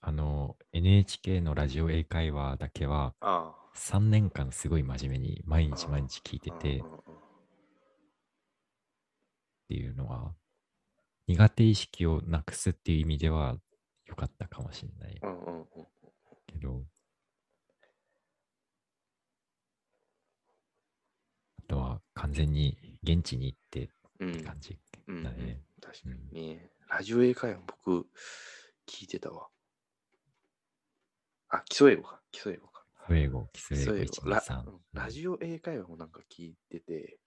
[0.00, 3.70] あの、NHK のラジオ英会話だけは、ああ。
[3.74, 6.84] 3年間すごい真面目に毎日毎日聞いててっ
[9.68, 10.34] ていうのは、
[11.26, 13.56] 苦手意識をなくすっていう意味では
[14.06, 15.24] 良かったかもしれない
[16.46, 16.84] けど、
[21.58, 23.88] あとは完全に現地に行ってっ
[24.22, 25.60] うんて感じだね。
[25.80, 26.70] 確かにね。
[26.88, 28.06] ラジオ英会話僕
[28.86, 29.48] 聞いてたわ。
[31.48, 32.20] あ、基礎英語か。
[32.30, 32.84] 基礎英語か。
[33.08, 34.66] 基礎英語、基礎英語英語ラ123。
[34.66, 37.18] うんラジオ英会話もなんか聞いてて、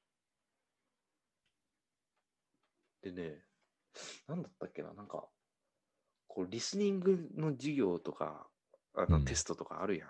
[3.02, 3.44] でね、
[4.28, 5.28] なんだったっけな、なんか、
[6.28, 8.48] こう、リスニングの授業とか、
[8.94, 10.10] あのうんテストとかあるやん。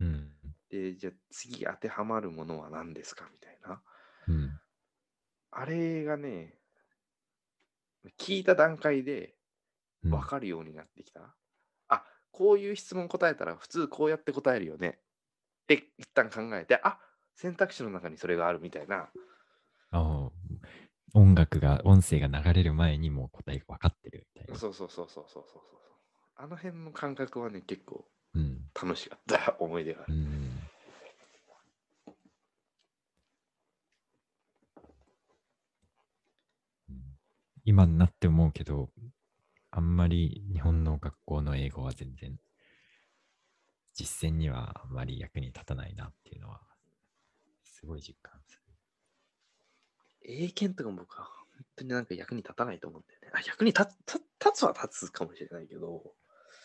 [0.00, 0.32] うん。
[0.70, 3.28] で、じゃあ次当てはまるものは何ですか？
[3.32, 3.82] みたいな。
[4.26, 4.60] うん。
[5.60, 6.54] あれがね、
[8.16, 9.34] 聞いた段階で
[10.04, 11.34] うん分かるようになってきた。
[11.88, 15.00] あ、こういう質問答えたら普通こうやって答えるよね。
[15.64, 17.00] って一旦考えて、あ
[17.34, 19.08] 選択肢の中にそれがあるみたいな。
[19.90, 20.30] あ
[21.14, 24.56] 音楽が、音声が流れる前にもう答えが分かってるみたいな。
[24.56, 25.80] そうそうそうそうそうそうそう。
[26.36, 28.04] あの辺の感覚はね、結構
[28.34, 28.60] うん。
[28.80, 30.14] 楽しかった思い出がある。
[30.14, 30.20] うん。
[30.22, 30.47] うん
[37.68, 38.88] 今になって思うけど、
[39.70, 42.38] あんまり日本の学校の英語は全然
[43.92, 46.62] 実践にはあんまり役に立たないなっていうのは
[47.62, 48.58] すごい実感す
[50.24, 53.28] 英検とかも僕は本当になんか役に立たないと思うんだよね。
[53.34, 56.14] あ、役に立つ立立つは立つかもしれないけど、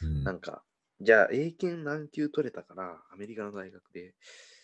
[0.01, 0.08] る。
[0.08, 0.64] うんなんか、
[1.01, 4.16] じゃあ英検何級取れたからアメリカの大学で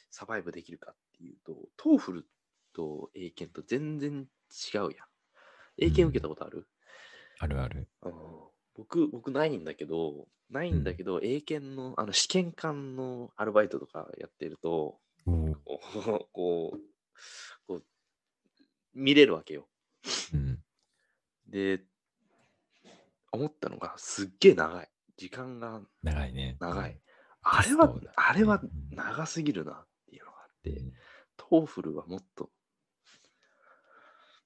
[0.09, 2.25] survive できるかっていうと、 TOEFL
[2.71, 4.25] と英検と全然
[4.73, 5.08] 違うやん。
[5.79, 6.67] 英検受けたことある、
[7.39, 7.87] あるある。
[8.01, 16.79] あの僕、僕ないんだけど、ないんだけど、英検のあの試験官のアルバイトとかやってると、おー こう、こう、
[17.67, 17.83] こう
[18.93, 19.67] 見れるわけよ。
[20.33, 20.63] うん。
[21.47, 21.83] で、
[23.31, 24.89] 思ったのがすっげえ長い。
[25.17, 26.57] 時間が長いね。
[26.59, 26.91] 長い。
[26.91, 26.99] うん
[27.41, 30.93] あれはあれはうん長すぎるなっていうのがあって、うん
[31.37, 32.51] TOEFL はもっと、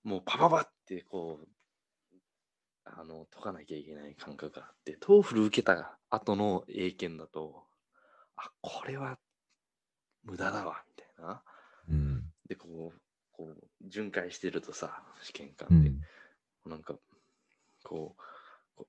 [0.04, 1.48] もうパパパってこう、
[2.86, 7.64] あの、解かなきゃいけない感覚があって、 TOEFL 受けた後の英検だと、
[8.36, 9.18] あ、これは
[10.24, 11.44] 無駄だわ、みたいな。
[11.90, 12.24] うん。
[12.48, 13.02] で、こう、
[13.32, 15.90] こう、巡回してるとさ、試験官で、
[16.66, 16.72] うん。
[16.72, 16.96] なんか、
[17.84, 18.24] こう、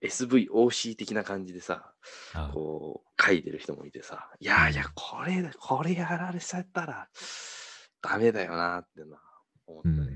[0.03, 1.93] SVOC 的な感じでさ、
[2.35, 7.09] あこう書いてる人もいてさ、いやいやうん、これ、これやられちゃったら
[8.01, 9.21] ダメだよなってな、
[9.67, 10.14] 思ったね。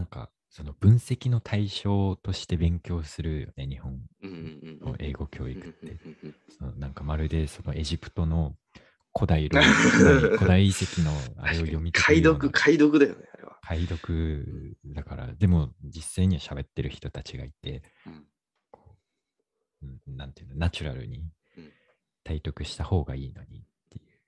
[0.00, 4.00] なんか、その分析の対象として勉強するよね、日本
[4.80, 5.98] の英語教うん育って。
[6.58, 8.56] そのなんかまるでそのエジプトの
[9.14, 9.60] 古代ロ
[10.38, 13.58] 古代遺跡のあれを読み解読、解読だよね、あれは。
[13.62, 18.26] 解読だから、でも実際には喋ってる人たちがいて、うん
[20.06, 21.18] なんていうの、ナチュラルに
[21.58, 21.72] うん
[22.24, 24.18] 体得した方がいいのにっていう。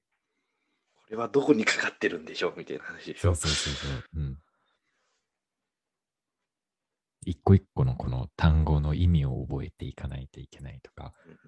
[0.94, 3.34] これはどこにかかってるんでしょうみたいな話でしょ。
[3.34, 4.20] そうそうそうそう。
[4.20, 4.38] うん。
[7.24, 11.38] 一個一個のこの単語の意味を覚えていかないといけないとか、うん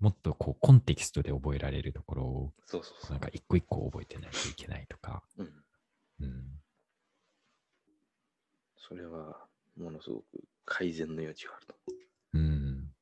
[0.00, 3.20] もっとこうコンテキストで覚えられるところを、そうそうそうなん。
[3.20, 5.52] か一個一個覚えてないといけないとか、うん
[6.20, 6.44] うん。
[8.78, 10.24] それはものすごく
[10.64, 11.96] 改善の余地があると思
[12.32, 12.94] うん。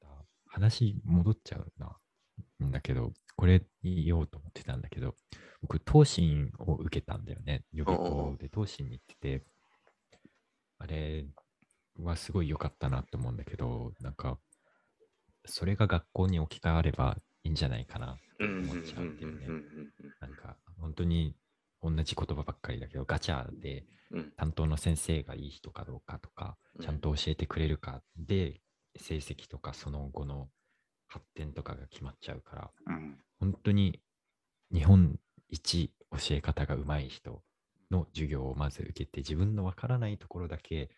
[0.00, 1.96] また話戻っちゃうな。
[2.66, 5.14] んだけど、これ言おうと思ってたんだけど、
[5.62, 7.64] 僕、東進を受けたんだよね。
[7.72, 9.44] 予備校で東進に行ってて、
[10.78, 11.26] あれ
[11.98, 14.38] はすごい良かったなと思うんだけど、なんか、
[15.44, 18.12] それが学校に置き換わればいいんじゃないかな。
[18.12, 18.48] ってう。
[18.48, 19.46] うんうんうん思っちゃうんだよね。
[19.46, 19.64] うん。
[20.20, 21.36] なんか、本当に
[21.82, 24.32] 同じ言葉ばっかりだけど、ガチャでうん。
[24.36, 26.84] 担当の先生がいい人かどうかとか、うん。
[26.84, 28.02] ちゃんと教えてくれるか。
[28.16, 28.60] で、
[28.96, 30.48] 成績とかその後の
[31.06, 33.18] 発展とかが決まっちゃうから、うん。
[33.38, 34.00] 本当に
[34.72, 35.18] 日本
[35.50, 37.42] 一教え方が上手い人
[37.90, 40.90] の授業をまず受けて、自分のわからないところだけ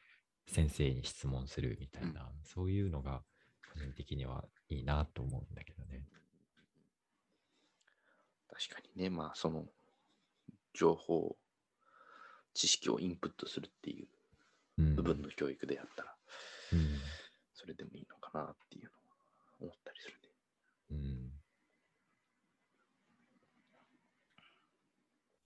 [0.47, 3.23] 先生に質問するみたいな、そういうのが
[3.73, 6.05] 個人的にはいいなと思うんだけどね。
[8.49, 9.65] 確かにね、まあその
[10.75, 11.37] 情報、
[12.55, 14.07] 知識をインプットするっていう
[14.79, 14.97] うん。
[14.97, 16.15] 部分の教育であったら、
[16.73, 17.01] うん
[17.55, 18.97] それでもいいのかなっていうのは
[19.61, 20.29] 思ったりするね。
[20.91, 21.33] うん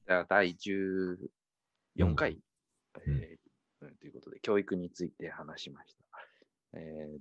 [0.07, 3.47] じゃあ第14回、うんえー
[3.99, 6.05] ということで、教育について話しました。
[6.79, 7.19] えー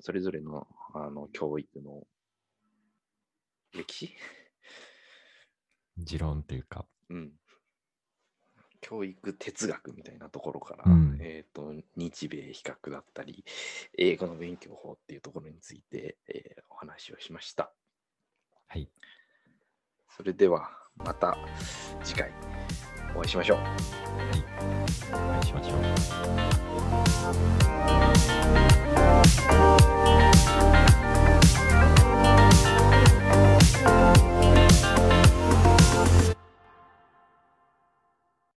[0.00, 2.02] それぞれのあの教育の
[3.72, 4.16] 歴史？
[5.98, 7.32] 持論というか、うん。
[8.80, 13.44] 教育哲学みたいなところから、うんえっ、と、日米比較だったり、
[13.96, 17.72] 英語の勉強法っていうところについて、えーお話をしました。
[18.66, 18.90] はい。
[20.16, 21.36] それでは、また
[22.02, 22.30] 次回
[23.14, 23.58] お会いしましょう。
[23.58, 23.68] はい、
[25.12, 25.74] お会いしましょ
[29.80, 29.83] う。